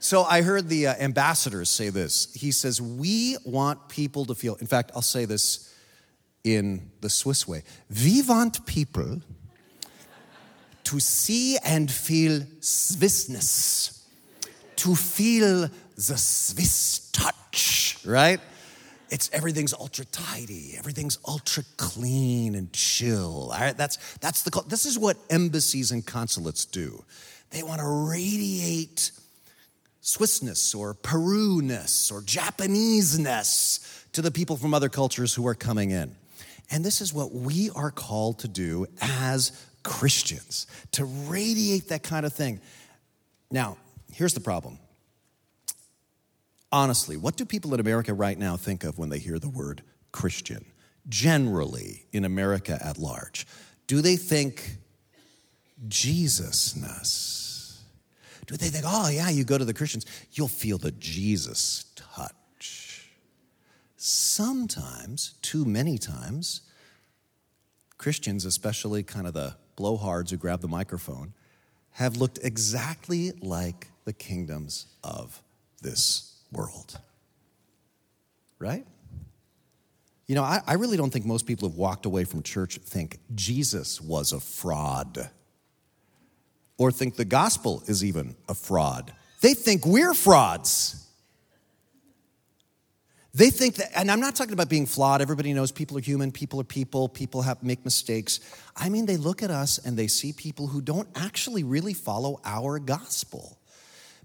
So 0.00 0.24
I 0.24 0.42
heard 0.42 0.68
the 0.68 0.88
uh, 0.88 1.64
say 1.64 1.90
this. 1.90 2.34
He 2.34 2.50
says, 2.50 2.82
We 2.82 3.36
want 3.44 3.88
people 3.88 4.24
to 4.24 4.34
feel, 4.34 4.56
in 4.56 4.66
fact, 4.66 4.90
I'll 4.96 5.02
say 5.02 5.26
this 5.26 5.72
in 6.42 6.90
the 7.00 7.08
Swiss 7.08 7.46
way. 7.46 7.62
We 8.02 8.22
want 8.22 8.66
people 8.66 9.22
to 10.92 11.00
see 11.00 11.56
and 11.64 11.90
feel 11.90 12.40
Swissness, 12.60 14.02
to 14.76 14.94
feel 14.94 15.70
the 15.96 16.18
Swiss 16.18 17.10
touch, 17.12 17.96
right? 18.04 18.38
It's 19.08 19.30
everything's 19.32 19.72
ultra 19.72 20.04
tidy, 20.04 20.74
everything's 20.76 21.18
ultra 21.26 21.64
clean 21.78 22.54
and 22.54 22.70
chill. 22.74 23.52
All 23.54 23.58
right, 23.58 23.74
that's 23.74 23.96
that's 24.18 24.42
the 24.42 24.62
this 24.68 24.84
is 24.84 24.98
what 24.98 25.16
embassies 25.30 25.92
and 25.92 26.04
consulates 26.04 26.66
do. 26.66 27.02
They 27.48 27.62
want 27.62 27.80
to 27.80 27.86
radiate 27.86 29.12
Swissness 30.02 30.78
or 30.78 30.92
Peru-ness 30.92 32.10
or 32.10 32.20
Japanese-ness 32.20 34.04
to 34.12 34.20
the 34.20 34.30
people 34.30 34.58
from 34.58 34.74
other 34.74 34.90
cultures 34.90 35.32
who 35.32 35.46
are 35.46 35.54
coming 35.54 35.90
in. 35.90 36.14
And 36.70 36.84
this 36.84 37.00
is 37.00 37.14
what 37.14 37.32
we 37.32 37.70
are 37.70 37.90
called 37.90 38.40
to 38.40 38.48
do 38.48 38.86
as 39.00 39.52
Christians, 39.82 40.66
to 40.92 41.04
radiate 41.04 41.88
that 41.88 42.02
kind 42.02 42.26
of 42.26 42.32
thing. 42.32 42.60
Now, 43.50 43.76
here's 44.12 44.34
the 44.34 44.40
problem. 44.40 44.78
Honestly, 46.70 47.16
what 47.16 47.36
do 47.36 47.44
people 47.44 47.74
in 47.74 47.80
America 47.80 48.14
right 48.14 48.38
now 48.38 48.56
think 48.56 48.84
of 48.84 48.98
when 48.98 49.08
they 49.10 49.18
hear 49.18 49.38
the 49.38 49.48
word 49.48 49.82
Christian? 50.10 50.64
Generally, 51.08 52.06
in 52.12 52.24
America 52.24 52.78
at 52.82 52.96
large, 52.96 53.46
do 53.86 54.00
they 54.00 54.16
think 54.16 54.78
Jesusness? 55.88 57.80
Do 58.46 58.56
they 58.56 58.68
think, 58.68 58.84
oh, 58.86 59.08
yeah, 59.08 59.28
you 59.28 59.44
go 59.44 59.58
to 59.58 59.64
the 59.64 59.74
Christians, 59.74 60.06
you'll 60.32 60.48
feel 60.48 60.78
the 60.78 60.92
Jesus 60.92 61.86
touch? 61.96 62.32
sometimes, 64.02 65.34
too 65.42 65.64
many 65.64 65.96
times, 65.96 66.62
Christians, 67.98 68.44
especially 68.44 69.04
kind 69.04 69.28
of 69.28 69.34
the 69.34 69.54
blowhards 69.76 70.30
who 70.30 70.36
grab 70.36 70.60
the 70.60 70.68
microphone, 70.68 71.32
have 71.92 72.16
looked 72.16 72.38
exactly 72.42 73.32
like 73.40 73.88
the 74.04 74.12
kingdoms 74.12 74.86
of 75.04 75.42
this 75.82 76.40
world. 76.52 76.98
Right? 78.58 78.86
You 80.26 80.34
know, 80.34 80.42
I, 80.42 80.60
I, 80.66 80.74
really 80.74 80.96
don't 80.96 81.10
think 81.10 81.26
most 81.26 81.46
people 81.46 81.68
who've 81.68 81.76
walked 81.76 82.06
away 82.06 82.24
from 82.24 82.42
church 82.42 82.78
think 82.78 83.18
Jesus 83.34 84.00
was 84.00 84.32
a 84.32 84.40
fraud 84.40 85.28
or 86.78 86.90
think 86.90 87.16
the 87.16 87.24
gospel 87.24 87.82
is 87.86 88.04
even 88.04 88.36
a 88.48 88.54
fraud. 88.54 89.12
They 89.40 89.54
think 89.54 89.84
we're 89.84 90.14
frauds. 90.14 91.01
They 93.34 93.48
think 93.48 93.76
that, 93.76 93.96
and 93.98 94.10
I'm 94.10 94.20
not 94.20 94.34
talking 94.34 94.52
about 94.52 94.68
being 94.68 94.84
flawed. 94.84 95.22
Everybody 95.22 95.54
knows 95.54 95.72
people 95.72 95.96
are 95.96 96.02
human, 96.02 96.32
people 96.32 96.60
are 96.60 96.64
people, 96.64 97.08
people 97.08 97.40
have 97.42 97.62
make 97.62 97.82
mistakes. 97.82 98.40
I 98.76 98.90
mean, 98.90 99.06
they 99.06 99.16
look 99.16 99.42
at 99.42 99.50
us 99.50 99.78
and 99.78 99.96
they 99.96 100.06
see 100.06 100.34
people 100.34 100.66
who 100.66 100.82
don't 100.82 101.08
actually 101.14 101.64
really 101.64 101.94
follow 101.94 102.40
our 102.44 102.78
gospel. 102.78 103.58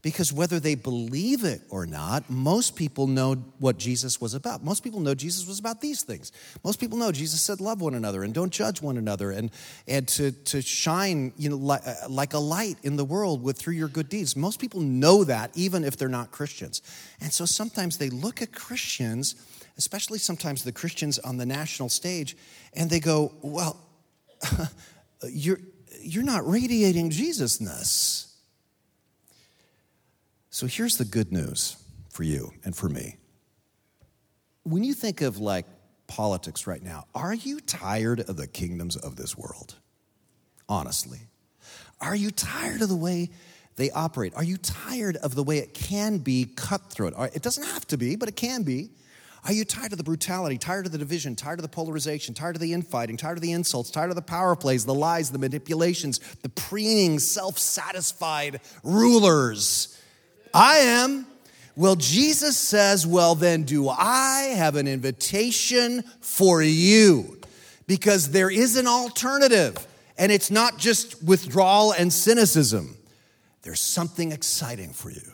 Because 0.03 0.31
whether 0.31 0.59
they 0.59 0.75
believe 0.75 1.43
it 1.43 1.61
or 1.69 1.87
not, 1.87 2.29
most 2.29 2.75
people 2.75 3.07
know 3.07 3.33
what 3.57 3.77
Jesus 3.77 4.21
was 4.21 4.35
about. 4.35 4.63
Most 4.63 4.83
people 4.83 4.99
know 4.99 5.15
Jesus 5.15 5.47
was 5.47 5.57
about 5.57 5.81
these 5.81 6.03
things. 6.03 6.31
Most 6.63 6.79
people 6.79 6.99
know 6.99 7.11
Jesus 7.11 7.41
said, 7.41 7.59
Love 7.59 7.81
one 7.81 7.95
another 7.95 8.23
and 8.23 8.31
don't 8.31 8.51
judge 8.53 8.79
one 8.79 8.97
another, 8.97 9.31
and, 9.31 9.49
and 9.87 10.07
to, 10.09 10.31
to 10.31 10.61
shine 10.61 11.33
you 11.35 11.49
know, 11.49 11.57
like, 11.57 11.81
uh, 11.85 11.93
like 12.09 12.35
a 12.35 12.39
light 12.39 12.77
in 12.83 12.95
the 12.95 13.05
world 13.05 13.41
with, 13.41 13.57
through 13.57 13.73
your 13.73 13.87
good 13.87 14.07
deeds. 14.07 14.35
Most 14.35 14.59
people 14.59 14.81
know 14.81 15.23
that, 15.23 15.49
even 15.55 15.83
if 15.83 15.97
they're 15.97 16.07
not 16.07 16.29
Christians. 16.29 16.83
And 17.19 17.33
so 17.33 17.45
sometimes 17.45 17.97
they 17.97 18.11
look 18.11 18.43
at 18.43 18.51
Christians, 18.51 19.33
especially 19.79 20.19
sometimes 20.19 20.63
the 20.63 20.71
Christians 20.71 21.17
on 21.17 21.37
the 21.37 21.45
national 21.45 21.89
stage, 21.89 22.37
and 22.73 22.87
they 22.87 22.99
go, 22.99 23.33
Well, 23.41 23.83
you're, 25.27 25.59
you're 26.01 26.23
not 26.23 26.47
radiating 26.47 27.09
Jesusness. 27.09 28.26
So 30.57 30.65
here's 30.65 30.97
the 30.97 31.05
good 31.05 31.31
news 31.31 31.77
for 32.09 32.23
you 32.23 32.51
and 32.65 32.75
for 32.75 32.89
me. 32.89 33.17
When 34.63 34.83
you 34.83 34.95
think 34.95 35.21
of 35.21 35.37
like 35.37 35.67
politics 36.07 36.65
right 36.65 36.81
now, 36.81 37.05
are 37.13 37.35
you 37.35 37.59
tired 37.59 38.21
of 38.21 38.37
the 38.37 38.47
kingdoms 38.47 38.95
of 38.95 39.17
this 39.17 39.37
world? 39.37 39.75
Honestly. 40.67 41.19
Are 42.01 42.15
you 42.15 42.31
tired 42.31 42.81
of 42.81 42.89
the 42.89 42.95
way 42.95 43.29
they 43.75 43.91
operate? 43.91 44.33
Are 44.35 44.43
you 44.43 44.57
tired 44.57 45.17
of 45.17 45.35
the 45.35 45.43
way 45.43 45.59
it 45.59 45.75
can 45.75 46.17
be 46.17 46.45
cutthroat? 46.55 47.13
It 47.35 47.43
doesn't 47.43 47.65
have 47.65 47.85
to 47.89 47.97
be, 47.99 48.15
but 48.15 48.27
it 48.27 48.35
can 48.35 48.63
be. 48.63 48.89
Are 49.45 49.53
you 49.53 49.63
tired 49.63 49.91
of 49.91 49.99
the 49.99 50.03
brutality, 50.03 50.57
tired 50.57 50.87
of 50.87 50.91
the 50.91 50.97
division, 50.97 51.35
tired 51.35 51.59
of 51.59 51.63
the 51.63 51.69
polarization, 51.69 52.33
tired 52.33 52.55
of 52.55 52.61
the 52.63 52.73
infighting, 52.73 53.15
tired 53.15 53.37
of 53.37 53.43
the 53.43 53.51
insults, 53.51 53.91
tired 53.91 54.09
of 54.09 54.15
the 54.15 54.23
power 54.23 54.55
plays, 54.55 54.85
the 54.85 54.93
lies, 54.95 55.29
the 55.29 55.37
manipulations, 55.37 56.17
the 56.41 56.49
preening, 56.49 57.19
self 57.19 57.59
satisfied 57.59 58.59
rulers? 58.83 59.96
I 60.53 60.77
am. 60.77 61.25
Well, 61.75 61.95
Jesus 61.95 62.57
says, 62.57 63.05
Well, 63.05 63.35
then, 63.35 63.63
do 63.63 63.87
I 63.87 64.53
have 64.55 64.75
an 64.75 64.87
invitation 64.87 66.03
for 66.21 66.61
you? 66.61 67.39
Because 67.85 68.31
there 68.31 68.49
is 68.49 68.75
an 68.77 68.87
alternative, 68.87 69.85
and 70.17 70.31
it's 70.31 70.49
not 70.49 70.77
just 70.77 71.23
withdrawal 71.23 71.91
and 71.91 72.11
cynicism. 72.11 72.97
There's 73.61 73.79
something 73.79 74.31
exciting 74.31 74.93
for 74.93 75.11
you, 75.11 75.31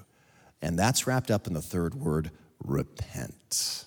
and 0.62 0.78
that's 0.78 1.08
wrapped 1.08 1.32
up 1.32 1.48
in 1.48 1.54
the 1.54 1.62
third 1.62 1.96
word 1.96 2.32
repent. 2.64 3.86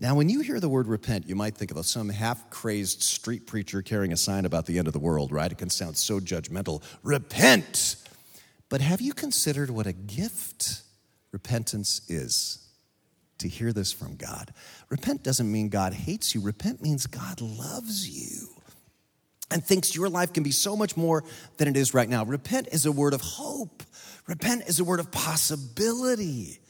Now, 0.00 0.14
when 0.14 0.28
you 0.28 0.40
hear 0.40 0.60
the 0.60 0.68
word 0.68 0.86
repent, 0.86 1.28
you 1.28 1.34
might 1.34 1.56
think 1.56 1.72
of 1.72 1.84
some 1.84 2.08
half 2.08 2.50
crazed 2.50 3.02
street 3.02 3.46
preacher 3.46 3.82
carrying 3.82 4.12
a 4.12 4.16
sign 4.16 4.44
about 4.44 4.66
the 4.66 4.78
end 4.78 4.86
of 4.86 4.92
the 4.92 5.00
world, 5.00 5.32
right? 5.32 5.50
It 5.50 5.58
can 5.58 5.70
sound 5.70 5.96
so 5.96 6.20
judgmental. 6.20 6.82
Repent! 7.02 7.96
But 8.68 8.80
have 8.80 9.00
you 9.00 9.14
considered 9.14 9.70
what 9.70 9.86
a 9.86 9.92
gift 9.92 10.82
repentance 11.32 12.02
is? 12.08 12.64
To 13.38 13.48
hear 13.48 13.72
this 13.72 13.92
from 13.92 14.16
God. 14.16 14.52
Repent 14.88 15.22
doesn't 15.22 15.50
mean 15.50 15.68
God 15.68 15.94
hates 15.94 16.34
you, 16.34 16.40
repent 16.40 16.82
means 16.82 17.06
God 17.06 17.40
loves 17.40 18.08
you 18.08 18.48
and 19.50 19.64
thinks 19.64 19.94
your 19.94 20.08
life 20.08 20.32
can 20.32 20.42
be 20.42 20.50
so 20.50 20.76
much 20.76 20.96
more 20.96 21.24
than 21.56 21.68
it 21.68 21.76
is 21.76 21.94
right 21.94 22.08
now. 22.08 22.24
Repent 22.24 22.68
is 22.72 22.86
a 22.86 22.92
word 22.92 23.14
of 23.14 23.20
hope, 23.20 23.82
repent 24.26 24.64
is 24.68 24.80
a 24.80 24.84
word 24.84 25.00
of 25.00 25.10
possibility. 25.10 26.60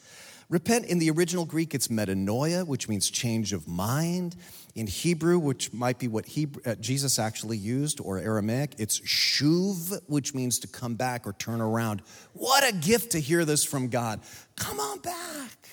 Repent 0.51 0.87
in 0.87 0.99
the 0.99 1.11
original 1.11 1.45
Greek, 1.45 1.75
it's 1.75 1.89
metanoia, 1.89 2.67
which 2.67 2.89
means 2.89 3.11
change 3.11 3.53
of 3.53 3.69
mind. 3.69 4.35
In 4.79 4.87
Hebrew, 4.87 5.41
which 5.41 5.73
might 5.73 5.99
be 5.99 6.07
what 6.07 6.25
Hebrew, 6.25 6.63
uh, 6.65 6.77
Jesus 6.77 7.19
actually 7.19 7.57
used, 7.57 7.99
or 8.01 8.19
Aramaic, 8.19 8.77
it's 8.79 9.01
shuv, 9.01 10.01
which 10.07 10.35
means 10.35 10.61
to 10.61 10.69
come 10.69 10.95
back 10.95 11.27
or 11.27 11.33
turn 11.33 11.61
around. 11.61 12.01
What 12.33 12.63
a 12.63 12.73
gift 12.73 13.11
to 13.11 13.19
hear 13.19 13.45
this 13.45 13.65
from 13.65 13.89
God. 13.89 14.21
Come 14.55 14.79
on 14.79 15.01
back. 15.01 15.69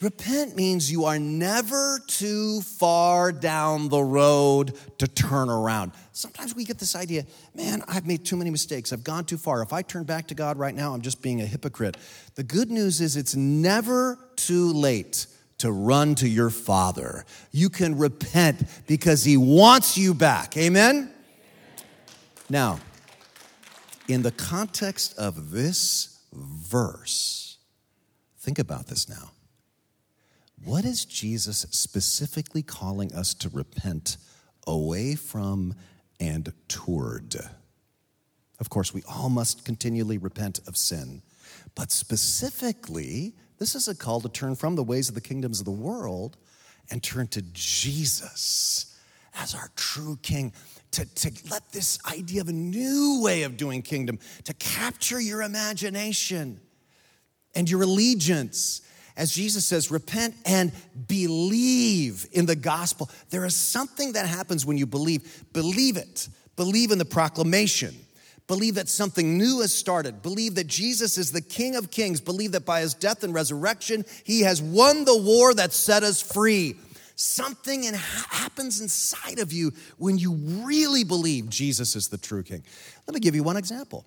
Repent 0.00 0.56
means 0.56 0.90
you 0.90 1.04
are 1.04 1.18
never 1.18 2.00
too 2.06 2.62
far 2.62 3.30
down 3.30 3.90
the 3.90 4.02
road 4.02 4.72
to 4.96 5.06
turn 5.06 5.50
around. 5.50 5.92
Sometimes 6.12 6.56
we 6.56 6.64
get 6.64 6.78
this 6.78 6.96
idea, 6.96 7.26
man, 7.54 7.84
I've 7.86 8.06
made 8.06 8.24
too 8.24 8.38
many 8.38 8.48
mistakes. 8.48 8.94
I've 8.94 9.04
gone 9.04 9.26
too 9.26 9.36
far. 9.36 9.60
If 9.60 9.74
I 9.74 9.82
turn 9.82 10.04
back 10.04 10.28
to 10.28 10.34
God 10.34 10.56
right 10.56 10.74
now, 10.74 10.94
I'm 10.94 11.02
just 11.02 11.20
being 11.20 11.42
a 11.42 11.46
hypocrite. 11.46 11.98
The 12.36 12.42
good 12.42 12.70
news 12.70 13.02
is 13.02 13.18
it's 13.18 13.36
never 13.36 14.18
too 14.36 14.72
late 14.72 15.26
to 15.62 15.70
run 15.70 16.16
to 16.16 16.28
your 16.28 16.50
Father. 16.50 17.24
You 17.52 17.70
can 17.70 17.96
repent 17.96 18.64
because 18.88 19.22
He 19.24 19.36
wants 19.36 19.96
you 19.96 20.12
back. 20.12 20.56
Amen? 20.56 21.14
Now, 22.50 22.80
in 24.08 24.22
the 24.22 24.32
context 24.32 25.16
of 25.16 25.52
this 25.52 26.20
verse, 26.32 27.58
think 28.40 28.58
about 28.58 28.88
this 28.88 29.08
now. 29.08 29.30
What 30.64 30.84
is 30.84 31.04
Jesus 31.04 31.58
specifically 31.70 32.62
calling 32.62 33.14
us 33.14 33.32
to 33.34 33.48
repent 33.48 34.16
away 34.66 35.14
from 35.14 35.76
and 36.18 36.52
toward? 36.66 37.36
Of 38.58 38.68
course, 38.68 38.92
we 38.92 39.04
all 39.08 39.28
must 39.28 39.64
continually 39.64 40.18
repent 40.18 40.58
of 40.66 40.76
sin, 40.76 41.22
but 41.76 41.92
specifically, 41.92 43.34
this 43.62 43.76
is 43.76 43.86
a 43.86 43.94
call 43.94 44.20
to 44.20 44.28
turn 44.28 44.56
from 44.56 44.74
the 44.74 44.82
ways 44.82 45.08
of 45.08 45.14
the 45.14 45.20
kingdoms 45.20 45.60
of 45.60 45.64
the 45.64 45.70
world 45.70 46.36
and 46.90 47.00
turn 47.00 47.28
to 47.28 47.42
Jesus 47.52 48.98
as 49.38 49.54
our 49.54 49.70
true 49.76 50.18
king. 50.20 50.52
To, 50.92 51.04
to 51.06 51.30
let 51.48 51.70
this 51.70 51.98
idea 52.10 52.40
of 52.40 52.48
a 52.48 52.52
new 52.52 53.20
way 53.22 53.44
of 53.44 53.56
doing 53.56 53.80
kingdom 53.82 54.18
to 54.44 54.52
capture 54.54 55.20
your 55.20 55.42
imagination 55.42 56.60
and 57.54 57.70
your 57.70 57.82
allegiance 57.82 58.82
as 59.16 59.30
Jesus 59.30 59.66
says, 59.66 59.90
repent 59.90 60.34
and 60.46 60.72
believe 61.06 62.26
in 62.32 62.46
the 62.46 62.56
gospel. 62.56 63.10
There 63.30 63.44
is 63.44 63.54
something 63.54 64.14
that 64.14 64.26
happens 64.26 64.64
when 64.64 64.78
you 64.78 64.86
believe. 64.86 65.44
Believe 65.52 65.96
it. 65.98 66.28
Believe 66.56 66.90
in 66.90 66.98
the 66.98 67.04
proclamation. 67.04 67.94
Believe 68.52 68.74
that 68.74 68.90
something 68.90 69.38
new 69.38 69.62
has 69.62 69.72
started. 69.72 70.20
Believe 70.20 70.56
that 70.56 70.66
Jesus 70.66 71.16
is 71.16 71.32
the 71.32 71.40
King 71.40 71.74
of 71.74 71.90
Kings. 71.90 72.20
Believe 72.20 72.52
that 72.52 72.66
by 72.66 72.82
his 72.82 72.92
death 72.92 73.24
and 73.24 73.32
resurrection, 73.32 74.04
he 74.24 74.42
has 74.42 74.60
won 74.60 75.06
the 75.06 75.16
war 75.16 75.54
that 75.54 75.72
set 75.72 76.02
us 76.02 76.20
free. 76.20 76.76
Something 77.16 77.84
happens 77.84 78.82
inside 78.82 79.38
of 79.38 79.54
you 79.54 79.72
when 79.96 80.18
you 80.18 80.34
really 80.66 81.02
believe 81.02 81.48
Jesus 81.48 81.96
is 81.96 82.08
the 82.08 82.18
true 82.18 82.42
King. 82.42 82.62
Let 83.06 83.14
me 83.14 83.20
give 83.20 83.34
you 83.34 83.42
one 83.42 83.56
example. 83.56 84.04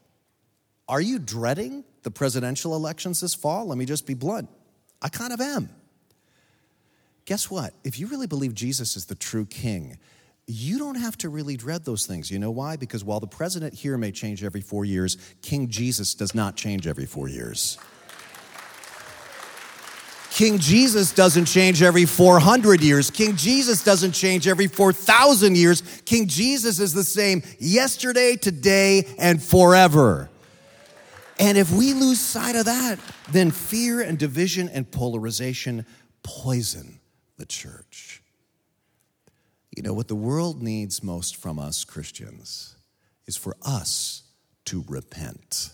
Are 0.87 1.01
you 1.01 1.17
dreading 1.17 1.83
the 2.03 2.11
presidential 2.11 2.75
elections 2.75 3.21
this 3.21 3.33
fall? 3.33 3.65
Let 3.65 3.79
me 3.79 3.85
just 3.85 4.05
be 4.05 4.13
blunt. 4.13 4.47
I 5.01 5.09
kind 5.09 5.33
of 5.33 5.41
am. 5.41 5.71
Guess 7.25 7.49
what? 7.49 7.73
If 7.83 7.97
you 7.97 8.05
really 8.05 8.27
believe 8.27 8.53
Jesus 8.53 8.95
is 8.95 9.07
the 9.07 9.15
true 9.15 9.47
king, 9.47 9.97
you 10.47 10.77
don't 10.77 10.95
have 10.95 11.17
to 11.17 11.29
really 11.29 11.57
dread 11.57 11.85
those 11.85 12.05
things. 12.05 12.29
You 12.29 12.37
know 12.37 12.51
why? 12.51 12.75
Because 12.75 13.03
while 13.03 13.19
the 13.19 13.27
president 13.27 13.73
here 13.73 13.97
may 13.97 14.11
change 14.11 14.43
every 14.43 14.61
four 14.61 14.85
years, 14.85 15.17
King 15.41 15.69
Jesus 15.69 16.13
does 16.13 16.35
not 16.35 16.55
change 16.55 16.85
every 16.85 17.05
four 17.05 17.27
years. 17.27 17.77
King 20.35 20.59
Jesus 20.59 21.13
doesn't 21.13 21.45
change 21.45 21.81
every 21.81 22.05
400 22.05 22.81
years. 22.81 23.09
King 23.09 23.37
Jesus 23.37 23.81
doesn't 23.81 24.11
change 24.11 24.49
every 24.49 24.67
4,000 24.67 25.55
years. 25.55 25.81
King 26.03 26.27
Jesus 26.27 26.77
is 26.81 26.93
the 26.93 27.05
same 27.05 27.41
yesterday, 27.57 28.35
today, 28.35 29.05
and 29.17 29.41
forever. 29.41 30.29
And 31.39 31.57
if 31.57 31.71
we 31.71 31.93
lose 31.93 32.19
sight 32.19 32.57
of 32.57 32.65
that, 32.65 32.99
then 33.31 33.49
fear 33.49 34.01
and 34.01 34.19
division 34.19 34.67
and 34.67 34.91
polarization 34.91 35.85
poison 36.21 36.99
the 37.37 37.45
church. 37.45 38.14
You 39.75 39.83
know, 39.83 39.93
what 39.93 40.07
the 40.07 40.15
world 40.15 40.63
needs 40.63 41.03
most 41.03 41.35
from 41.35 41.59
us 41.59 41.83
Christians 41.83 42.75
is 43.27 43.35
for 43.35 43.57
us 43.61 44.23
to 44.65 44.85
repent 44.87 45.71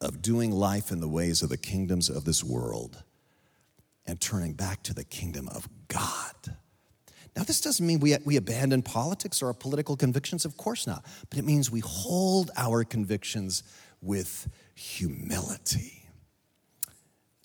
of 0.00 0.22
doing 0.22 0.50
life 0.50 0.90
in 0.90 1.00
the 1.00 1.08
ways 1.08 1.42
of 1.42 1.50
the 1.50 1.56
kingdoms 1.56 2.08
of 2.08 2.24
this 2.24 2.42
world 2.42 3.02
and 4.06 4.20
turning 4.20 4.54
back 4.54 4.82
to 4.82 4.94
the 4.94 5.04
kingdom 5.04 5.48
of 5.48 5.68
God. 5.88 6.56
Now, 7.36 7.44
this 7.44 7.60
doesn't 7.60 7.86
mean 7.86 8.00
we, 8.00 8.16
we 8.24 8.36
abandon 8.36 8.82
politics 8.82 9.40
or 9.40 9.46
our 9.46 9.54
political 9.54 9.96
convictions, 9.96 10.44
of 10.44 10.56
course 10.56 10.86
not, 10.86 11.04
but 11.28 11.38
it 11.38 11.44
means 11.44 11.70
we 11.70 11.80
hold 11.80 12.50
our 12.56 12.82
convictions 12.82 13.62
with 14.02 14.48
humility. 14.74 15.99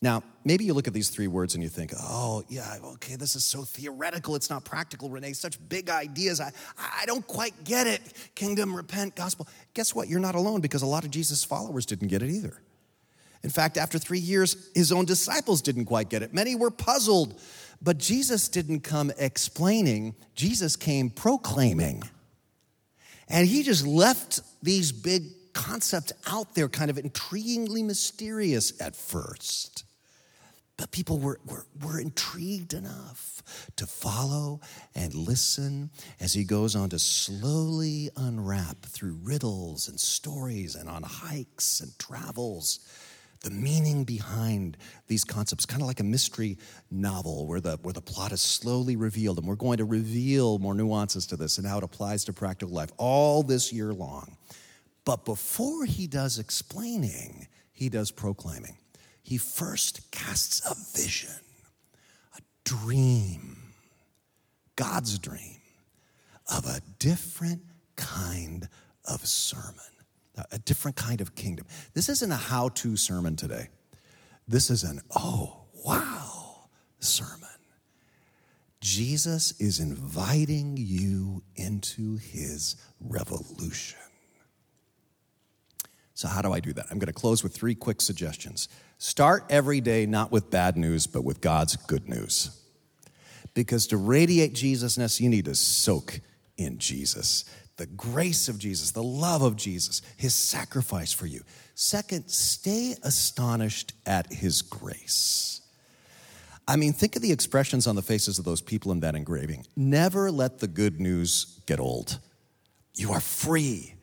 Now, 0.06 0.22
maybe 0.44 0.66
you 0.66 0.76
look 0.76 0.88
at 0.88 0.94
these 0.94 1.10
three 1.10 1.26
words 1.26 1.56
and 1.56 1.64
you 1.64 1.68
think, 1.68 1.92
oh, 2.00 2.44
yeah, 2.48 2.78
okay, 2.94 3.16
this 3.16 3.36
is 3.36 3.44
so 3.44 3.64
theoretical. 3.64 4.36
It's 4.36 4.52
not 4.52 4.64
practical, 4.64 5.10
Renee. 5.10 5.34
Such 5.34 5.58
big 5.68 5.90
ideas. 5.90 6.40
I, 6.40 6.52
I 6.78 7.08
don't 7.08 7.26
quite 7.26 7.64
get 7.64 7.88
it. 7.88 8.02
Kingdom, 8.36 8.76
repent, 8.76 9.16
gospel. 9.16 9.48
Guess 9.74 9.96
what? 9.96 10.08
You're 10.08 10.20
not 10.20 10.36
alone 10.36 10.62
because 10.62 10.84
a 10.84 10.86
lot 10.86 11.06
of 11.06 11.10
Jesus' 11.10 11.44
followers 11.44 11.88
didn't 11.88 12.10
get 12.10 12.22
it 12.22 12.30
either. 12.30 12.62
In 13.44 13.50
fact, 13.50 13.78
after 13.80 13.98
three 13.98 14.20
years, 14.20 14.70
his 14.76 14.92
own 14.92 15.06
disciples 15.06 15.64
didn't 15.64 15.86
quite 15.86 16.12
get 16.12 16.22
it. 16.22 16.36
Many 16.36 16.54
were 16.54 16.70
puzzled, 16.70 17.42
but 17.82 17.98
Jesus 17.98 18.48
didn't 18.48 18.82
come 18.82 19.12
explaining, 19.18 20.14
Jesus 20.36 20.76
came 20.76 21.10
proclaiming. 21.10 22.04
And 23.28 23.48
he 23.48 23.64
just 23.64 23.88
left 23.88 24.42
these 24.62 24.92
big 24.92 25.24
concepts 25.54 26.14
out 26.28 26.54
there, 26.54 26.70
kind 26.70 26.92
of 26.92 26.98
intriguingly 26.98 27.84
mysterious 27.84 28.80
at 28.80 28.96
first. 28.96 29.82
But 30.78 30.92
people 30.92 31.20
were, 31.20 31.40
were, 31.46 31.66
were 31.82 32.00
intrigued 32.00 32.74
enough 32.74 33.42
to 33.78 33.86
follow 33.86 34.60
and 34.94 35.14
listen 35.14 35.90
as 36.20 36.34
he 36.34 36.44
goes 36.44 36.76
on 36.76 36.90
to 36.90 37.00
slowly 37.00 38.10
unwrap 38.18 38.86
through 38.86 39.20
riddles 39.24 39.88
and 39.88 40.00
stories 40.00 40.76
and 40.76 40.90
on 40.90 41.04
hikes 41.04 41.80
and 41.80 41.98
travels 41.98 42.80
the 43.46 43.52
meaning 43.52 44.04
behind 44.04 44.76
these 45.08 45.24
concepts, 45.24 45.66
kind 45.66 45.82
of 45.82 45.88
like 45.88 46.00
a 46.00 46.04
mystery 46.04 46.58
novel 46.90 47.46
where 47.46 47.62
the, 47.62 47.78
where 47.84 47.94
the 47.94 48.02
plot 48.02 48.32
is 48.32 48.42
slowly 48.42 48.96
revealed. 48.96 49.38
And 49.38 49.48
we're 49.48 49.56
going 49.56 49.78
to 49.78 49.86
reveal 49.86 50.58
more 50.58 50.74
nuances 50.74 51.28
to 51.28 51.38
this 51.38 51.60
and 51.60 51.68
how 51.68 51.78
it 51.78 51.84
applies 51.84 52.26
to 52.26 52.34
practical 52.34 52.74
life 52.74 52.90
all 52.98 53.44
this 53.44 53.72
year 53.72 53.94
long. 53.94 54.36
But 55.06 55.26
before 55.26 55.86
he 55.86 56.08
does 56.08 56.40
explaining, 56.40 57.48
he 57.72 57.88
does 57.88 58.10
proclaiming. 58.10 58.78
He 59.26 59.38
first 59.38 60.12
casts 60.12 60.62
a 60.70 60.76
vision, 60.98 61.34
a 62.38 62.42
dream, 62.64 63.74
God's 64.76 65.20
dream 65.20 65.60
of 66.52 66.66
a 66.66 66.80
different 67.00 67.64
kind 67.96 68.70
of 69.04 69.26
sermon 69.26 69.82
a 70.52 70.60
different 70.60 70.98
kind 70.98 71.22
of 71.22 71.36
kingdom. 71.36 71.66
This 71.94 72.10
isn't 72.10 72.32
a 72.32 72.36
how 72.36 72.70
to 72.70 72.98
sermon 72.98 73.36
today. 73.36 73.70
This 74.48 74.70
is 74.70 74.84
an, 74.84 75.02
oh, 75.16 75.66
wow 75.86 76.68
sermon. 77.00 77.42
Jesus 78.82 79.60
is 79.60 79.80
inviting 79.80 80.78
you 80.78 81.42
into 81.56 82.18
his 82.18 82.76
revolution. 83.00 84.00
So, 86.14 86.28
how 86.28 86.42
do 86.42 86.54
I 86.54 86.60
do 86.60 86.72
that? 86.74 86.86
I'm 86.92 87.00
going 87.00 87.08
to 87.08 87.14
close 87.14 87.44
with 87.44 87.54
three 87.54 87.76
quick 87.76 88.00
suggestions. 88.00 88.70
Start 88.98 89.46
every 89.50 89.82
day 89.82 90.06
not 90.06 90.32
with 90.32 90.50
bad 90.50 90.78
news, 90.78 91.08
but 91.08 91.24
with 91.24 91.42
God's 91.42 91.76
good 91.76 92.08
news. 92.08 92.62
Because 93.54 93.88
to 93.88 93.98
radiate 93.98 94.54
Jesusness, 94.54 95.20
you 95.20 95.30
need 95.30 95.46
to 95.46 95.56
soak 95.56 96.20
in 96.58 96.78
Jesus 96.78 97.46
the 97.78 97.86
grace 97.86 98.48
of 98.48 98.58
Jesus, 98.58 98.92
the 98.92 99.04
love 99.04 99.42
of 99.42 99.56
Jesus, 99.56 100.02
his 100.18 100.34
sacrifice 100.34 101.12
for 101.12 101.26
you. 101.26 101.42
Second, 101.74 102.30
stay 102.30 102.96
astonished 103.04 103.94
at 104.06 104.32
his 104.32 104.62
grace. 104.62 105.62
I 106.68 106.78
mean, 106.78 106.94
think 106.94 107.16
of 107.16 107.22
the 107.22 107.32
expressions 107.32 107.86
on 107.86 107.96
the 107.96 108.02
faces 108.02 108.40
of 108.40 108.46
those 108.46 108.62
people 108.62 108.92
in 108.92 109.02
that 109.02 109.16
engraving. 109.16 109.68
Never 109.76 110.32
let 110.32 110.60
the 110.60 110.68
good 110.68 111.00
news 111.00 111.60
get 111.66 111.80
old. 111.80 112.20
You 112.96 113.12
are 113.12 113.20
free. 113.20 113.95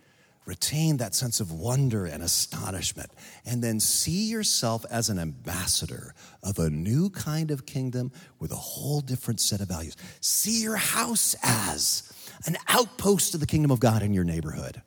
Retain 0.45 0.97
that 0.97 1.15
sense 1.15 1.39
of 1.39 1.53
wonder 1.53 2.05
and 2.05 2.21
astonishment, 2.21 3.11
and 3.47 3.63
then 3.63 3.79
see 3.79 4.29
yourself 4.29 4.85
as 4.91 5.09
an 5.09 5.21
ambassador 5.21 6.15
of 6.43 6.59
a 6.59 6.69
new 6.69 7.11
kind 7.11 7.53
of 7.53 7.65
kingdom 7.65 8.11
with 8.41 8.51
a 8.51 8.57
whole 8.57 9.01
different 9.01 9.41
set 9.41 9.61
of 9.61 9.69
values. 9.69 9.97
See 10.21 10.63
your 10.63 10.77
house 10.77 11.37
as 11.45 12.13
an 12.47 12.57
outpost 12.67 13.35
of 13.35 13.41
the 13.41 13.47
kingdom 13.47 13.71
of 13.71 13.79
God 13.79 14.03
in 14.03 14.13
your 14.13 14.25
neighborhood. 14.25 14.83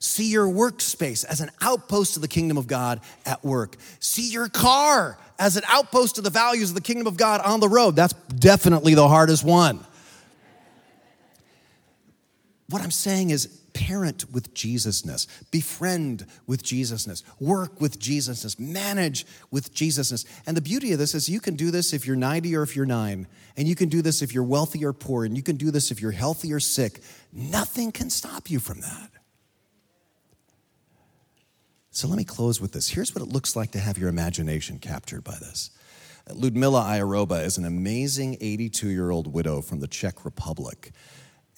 See 0.00 0.30
your 0.30 0.48
workspace 0.48 1.24
as 1.24 1.40
an 1.40 1.50
outpost 1.60 2.16
of 2.16 2.22
the 2.22 2.28
kingdom 2.28 2.58
of 2.58 2.66
God 2.66 3.00
at 3.24 3.44
work. 3.44 3.76
See 4.00 4.30
your 4.30 4.48
car 4.48 5.18
as 5.38 5.56
an 5.56 5.62
outpost 5.68 6.18
of 6.18 6.24
the 6.24 6.30
values 6.30 6.70
of 6.70 6.74
the 6.74 6.80
kingdom 6.80 7.06
of 7.06 7.16
God 7.16 7.40
on 7.42 7.60
the 7.60 7.68
road. 7.68 7.94
That's 7.94 8.12
definitely 8.12 8.94
the 8.94 9.08
hardest 9.08 9.44
one. 9.44 9.86
What 12.68 12.82
I'm 12.82 12.90
saying 12.90 13.30
is, 13.30 13.46
parent 13.76 14.32
with 14.32 14.54
Jesusness, 14.54 15.26
befriend 15.50 16.26
with 16.46 16.62
Jesusness, 16.62 17.22
work 17.38 17.78
with 17.78 17.98
Jesusness, 17.98 18.58
manage 18.58 19.26
with 19.50 19.74
Jesusness. 19.74 20.24
And 20.46 20.56
the 20.56 20.62
beauty 20.62 20.92
of 20.92 20.98
this 20.98 21.14
is 21.14 21.28
you 21.28 21.40
can 21.40 21.56
do 21.56 21.70
this 21.70 21.92
if 21.92 22.06
you're 22.06 22.16
90 22.16 22.56
or 22.56 22.62
if 22.62 22.74
you're 22.74 22.86
9, 22.86 23.26
and 23.58 23.68
you 23.68 23.74
can 23.74 23.90
do 23.90 24.00
this 24.00 24.22
if 24.22 24.32
you're 24.32 24.44
wealthy 24.44 24.82
or 24.82 24.94
poor, 24.94 25.26
and 25.26 25.36
you 25.36 25.42
can 25.42 25.56
do 25.56 25.70
this 25.70 25.90
if 25.90 26.00
you're 26.00 26.10
healthy 26.10 26.54
or 26.54 26.60
sick. 26.60 27.02
Nothing 27.34 27.92
can 27.92 28.08
stop 28.08 28.50
you 28.50 28.60
from 28.60 28.80
that. 28.80 29.10
So 31.90 32.08
let 32.08 32.16
me 32.16 32.24
close 32.24 32.58
with 32.58 32.72
this. 32.72 32.88
Here's 32.88 33.14
what 33.14 33.22
it 33.22 33.28
looks 33.28 33.54
like 33.56 33.72
to 33.72 33.78
have 33.78 33.98
your 33.98 34.08
imagination 34.08 34.78
captured 34.78 35.22
by 35.22 35.36
this. 35.38 35.70
Ludmila 36.32 36.82
Iaroba 36.82 37.44
is 37.44 37.58
an 37.58 37.66
amazing 37.66 38.38
82 38.40 38.88
year 38.88 39.10
old 39.10 39.32
widow 39.32 39.60
from 39.60 39.80
the 39.80 39.86
Czech 39.86 40.24
Republic. 40.24 40.92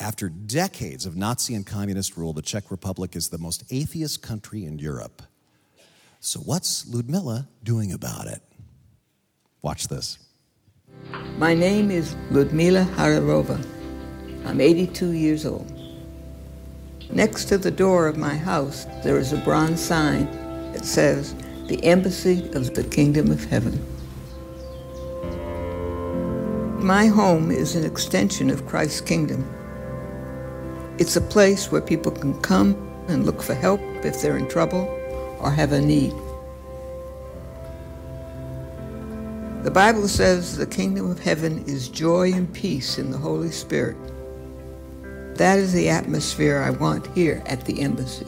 After 0.01 0.29
decades 0.29 1.07
of 1.07 1.17
Nazi 1.17 1.57
and 1.57 1.67
communist 1.67 2.17
rule, 2.17 2.33
the 2.33 2.41
Czech 2.41 2.71
Republic 2.71 3.17
is 3.17 3.31
the 3.31 3.39
most 3.39 3.65
atheist 3.71 4.23
country 4.23 4.65
in 4.65 4.79
Europe. 4.79 5.23
So, 6.21 6.39
what's 6.39 6.87
Ludmila 6.87 7.49
doing 7.65 7.93
about 7.93 8.29
it? 8.29 8.41
Watch 9.61 9.89
this. 9.89 10.19
My 11.37 11.53
name 11.53 11.91
is 11.91 12.15
Ludmila 12.31 12.85
Hararova. 12.95 13.61
I'm 14.47 14.61
82 14.61 15.11
years 15.11 15.45
old. 15.45 15.67
Next 17.11 17.47
to 17.47 17.59
the 17.59 17.71
door 17.71 18.07
of 18.07 18.17
my 18.17 18.37
house, 18.37 18.87
there 19.03 19.19
is 19.19 19.33
a 19.33 19.39
bronze 19.39 19.81
sign 19.81 20.27
that 20.75 20.85
says, 20.85 21.35
The 21.67 21.83
Embassy 21.83 22.49
of 22.53 22.73
the 22.75 22.85
Kingdom 22.85 23.33
of 23.33 23.45
Heaven. 23.47 23.85
My 26.81 27.07
home 27.07 27.51
is 27.51 27.75
an 27.75 27.85
extension 27.85 28.49
of 28.49 28.65
Christ's 28.65 29.01
kingdom. 29.01 29.45
It's 30.99 31.15
a 31.15 31.21
place 31.21 31.71
where 31.71 31.81
people 31.81 32.11
can 32.11 32.41
come 32.43 32.75
and 33.07 33.25
look 33.25 33.41
for 33.41 33.55
help 33.55 33.81
if 34.05 34.21
they're 34.21 34.37
in 34.37 34.49
trouble 34.49 34.89
or 35.41 35.51
have 35.51 35.71
a 35.71 35.81
need. 35.81 36.13
The 39.63 39.71
Bible 39.71 40.09
says 40.09 40.57
the 40.57 40.67
kingdom 40.67 41.11
of 41.11 41.21
heaven 41.21 41.65
is 41.67 41.89
joy 41.89 42.33
and 42.33 42.53
peace 42.53 42.99
in 42.99 43.13
the 43.13 43.19
Holy 43.19 43.51
Spirit. 43.51 43.97
That 45.37 45.59
is 45.59 45.73
the 45.73 45.89
atmosphere 45.89 46.59
I 46.59 46.71
want 46.71 47.07
here 47.09 47.43
at 47.47 47.65
the 47.65 47.81
embassy. 47.81 48.27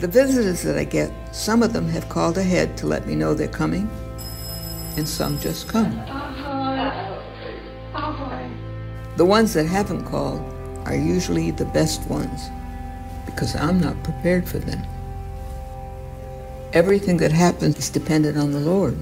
The 0.00 0.08
visitors 0.08 0.62
that 0.62 0.78
I 0.78 0.84
get, 0.84 1.12
some 1.30 1.62
of 1.62 1.74
them 1.74 1.86
have 1.88 2.08
called 2.08 2.38
ahead 2.38 2.74
to 2.78 2.86
let 2.86 3.06
me 3.06 3.14
know 3.14 3.34
they're 3.34 3.48
coming, 3.48 3.86
and 4.96 5.06
some 5.06 5.38
just 5.40 5.68
come. 5.68 5.94
The 9.18 9.24
ones 9.26 9.52
that 9.52 9.66
haven't 9.66 10.06
called 10.06 10.40
are 10.86 10.96
usually 10.96 11.50
the 11.50 11.66
best 11.66 12.08
ones 12.08 12.48
because 13.26 13.54
I'm 13.54 13.78
not 13.78 14.02
prepared 14.02 14.48
for 14.48 14.58
them. 14.58 14.82
Everything 16.72 17.18
that 17.18 17.32
happens 17.32 17.76
is 17.76 17.90
dependent 17.90 18.38
on 18.38 18.52
the 18.52 18.60
Lord. 18.60 18.96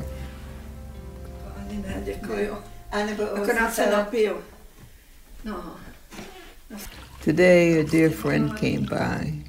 Today, 7.23 7.79
a 7.79 7.85
dear 7.85 8.11
friend 8.11 8.57
came 8.57 8.85
by. 8.85 9.48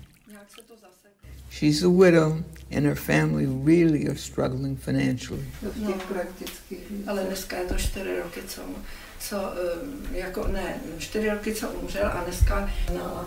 She's 1.60 1.84
a 1.84 1.89
widow 1.89 2.41
and 2.72 2.86
her 2.86 2.95
family 2.95 3.45
really 3.45 4.07
are 4.07 4.16
struggling 4.16 4.78
financially. 4.78 5.43
ale 7.07 7.24
dneska 7.24 7.57
je 7.57 7.66
to 7.66 7.76
čtyři 7.76 8.20
roky, 8.20 8.41
co, 8.47 8.62
co 9.20 9.53
jako 10.12 10.47
ne, 10.47 10.82
čtyři 10.97 11.30
roky, 11.30 11.53
co 11.53 11.70
umřel 11.70 12.12
a 12.14 12.24
dneska 12.24 12.70
no, 12.93 13.26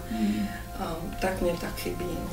tak 1.21 1.43
mě 1.43 1.53
tak 1.61 1.77
chybí. 1.77 2.05
No. 2.05 2.31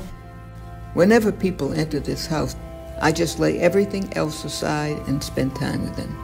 Whenever 0.96 1.32
people 1.32 1.76
enter 1.76 2.02
this 2.02 2.28
house, 2.28 2.58
I 3.02 3.12
just 3.22 3.40
lay 3.40 3.60
everything 3.60 4.18
else 4.18 4.48
aside 4.48 5.04
and 5.08 5.24
spend 5.24 5.60
time 5.60 5.82
with 5.82 5.96
them. 5.96 6.18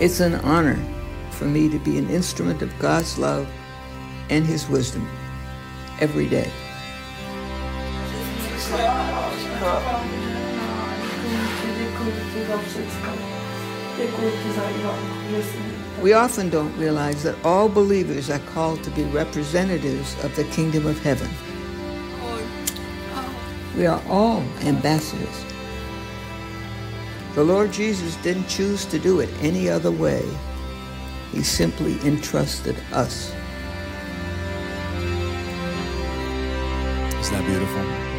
It's 0.00 0.18
an 0.18 0.34
honor 0.36 0.76
for 1.30 1.44
me 1.44 1.68
to 1.68 1.78
be 1.78 1.98
an 1.98 2.10
instrument 2.10 2.62
of 2.62 2.76
God's 2.80 3.18
love 3.18 3.48
and 4.28 4.44
His 4.44 4.68
wisdom 4.68 5.08
every 6.00 6.28
day. 6.28 6.50
We 16.02 16.12
often 16.14 16.50
don't 16.50 16.76
realize 16.76 17.22
that 17.22 17.36
all 17.44 17.68
believers 17.68 18.30
are 18.30 18.40
called 18.40 18.82
to 18.82 18.90
be 18.90 19.04
representatives 19.04 20.16
of 20.24 20.34
the 20.34 20.42
kingdom 20.44 20.86
of 20.86 20.98
heaven. 20.98 21.30
We 23.76 23.86
are 23.86 24.02
all 24.08 24.40
ambassadors. 24.62 25.44
The 27.34 27.42
Lord 27.42 27.72
Jesus 27.72 28.16
didn't 28.16 28.46
choose 28.46 28.84
to 28.86 28.98
do 28.98 29.20
it 29.20 29.30
any 29.40 29.68
other 29.70 29.90
way. 29.90 30.22
He 31.32 31.42
simply 31.42 31.98
entrusted 32.06 32.76
us. 32.92 33.32
Isn't 37.18 37.34
that 37.34 37.46
beautiful? 37.46 38.12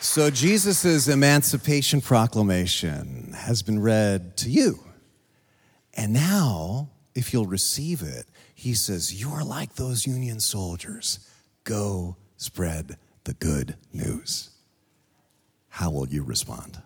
So, 0.00 0.30
Jesus' 0.30 1.08
Emancipation 1.08 2.00
Proclamation 2.00 3.32
has 3.32 3.62
been 3.62 3.80
read 3.80 4.36
to 4.36 4.50
you. 4.50 4.78
And 5.94 6.12
now, 6.12 6.90
if 7.14 7.32
you'll 7.32 7.46
receive 7.46 8.02
it, 8.02 8.26
he 8.54 8.74
says, 8.74 9.20
You 9.20 9.30
are 9.30 9.44
like 9.44 9.74
those 9.74 10.06
Union 10.06 10.40
soldiers. 10.40 11.28
Go 11.64 12.16
spread 12.36 12.96
the 13.24 13.34
good 13.34 13.76
news. 13.92 14.50
How 15.68 15.90
will 15.90 16.08
you 16.08 16.22
respond? 16.22 16.80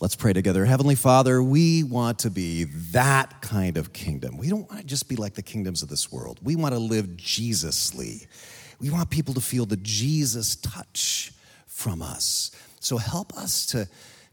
Let's 0.00 0.16
pray 0.16 0.32
together. 0.32 0.64
Heavenly 0.64 0.94
Father, 0.94 1.42
we 1.42 1.82
want 1.82 2.20
to 2.20 2.30
be 2.30 2.64
that 2.92 3.42
kind 3.42 3.76
of 3.76 3.92
kingdom. 3.92 4.38
We 4.38 4.48
don't 4.48 4.66
want 4.70 4.80
to 4.80 4.86
just 4.86 5.10
be 5.10 5.16
like 5.16 5.34
the 5.34 5.42
kingdoms 5.42 5.82
of 5.82 5.90
this 5.90 6.10
world. 6.10 6.40
We 6.42 6.56
want 6.56 6.72
to 6.72 6.78
live 6.78 7.18
Jesusly. 7.18 8.26
We 8.80 8.88
want 8.88 9.10
people 9.10 9.34
to 9.34 9.42
feel 9.42 9.66
the 9.66 9.76
Jesus 9.76 10.56
touch 10.56 11.32
from 11.66 12.00
us. 12.00 12.50
So 12.80 12.96
help 12.96 13.36
us 13.36 13.66
to, 13.66 13.86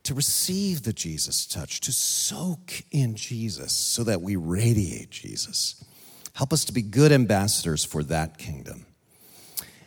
to 0.07 0.13
receive 0.13 0.83
the 0.83 0.93
Jesus 0.93 1.45
touch, 1.45 1.81
to 1.81 1.91
soak 1.91 2.83
in 2.91 3.15
Jesus 3.15 3.73
so 3.73 4.05
that 4.05 4.21
we 4.21 4.37
radiate 4.37 5.09
Jesus. 5.09 5.83
Help 6.33 6.53
us 6.53 6.63
to 6.65 6.71
be 6.71 6.81
good 6.81 7.11
ambassadors 7.11 7.83
for 7.83 8.03
that 8.03 8.37
kingdom. 8.37 8.85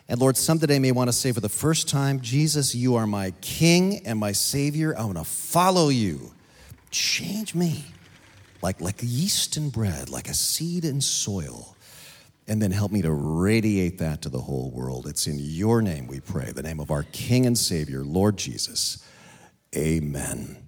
And 0.07 0.19
Lord, 0.19 0.37
some 0.37 0.59
today 0.59 0.77
may 0.77 0.91
want 0.91 1.07
to 1.07 1.13
say 1.13 1.31
for 1.31 1.39
the 1.39 1.49
first 1.49 1.89
time, 1.89 2.21
Jesus, 2.21 2.75
you 2.75 2.95
are 2.95 3.07
my 3.07 3.31
King 3.41 4.05
and 4.05 4.19
my 4.19 4.31
Savior. 4.31 4.95
I 4.95 5.05
want 5.05 5.17
to 5.17 5.23
follow 5.23 5.89
you. 5.89 6.33
Change 6.91 7.55
me 7.55 7.85
like, 8.61 8.79
like 8.79 8.97
yeast 9.01 9.57
in 9.57 9.71
bread, 9.71 10.09
like 10.09 10.27
a 10.27 10.35
seed 10.35 10.85
in 10.85 11.01
soil. 11.01 11.75
And 12.47 12.61
then 12.61 12.69
help 12.69 12.91
me 12.91 13.01
to 13.01 13.11
radiate 13.11 13.97
that 13.99 14.21
to 14.21 14.29
the 14.29 14.41
whole 14.41 14.69
world. 14.69 15.07
It's 15.07 15.25
in 15.25 15.39
your 15.39 15.81
name 15.81 16.05
we 16.05 16.19
pray, 16.19 16.51
the 16.51 16.61
name 16.61 16.79
of 16.79 16.91
our 16.91 17.03
King 17.11 17.47
and 17.47 17.57
Savior, 17.57 18.03
Lord 18.03 18.37
Jesus. 18.37 19.03
Amen. 19.75 20.60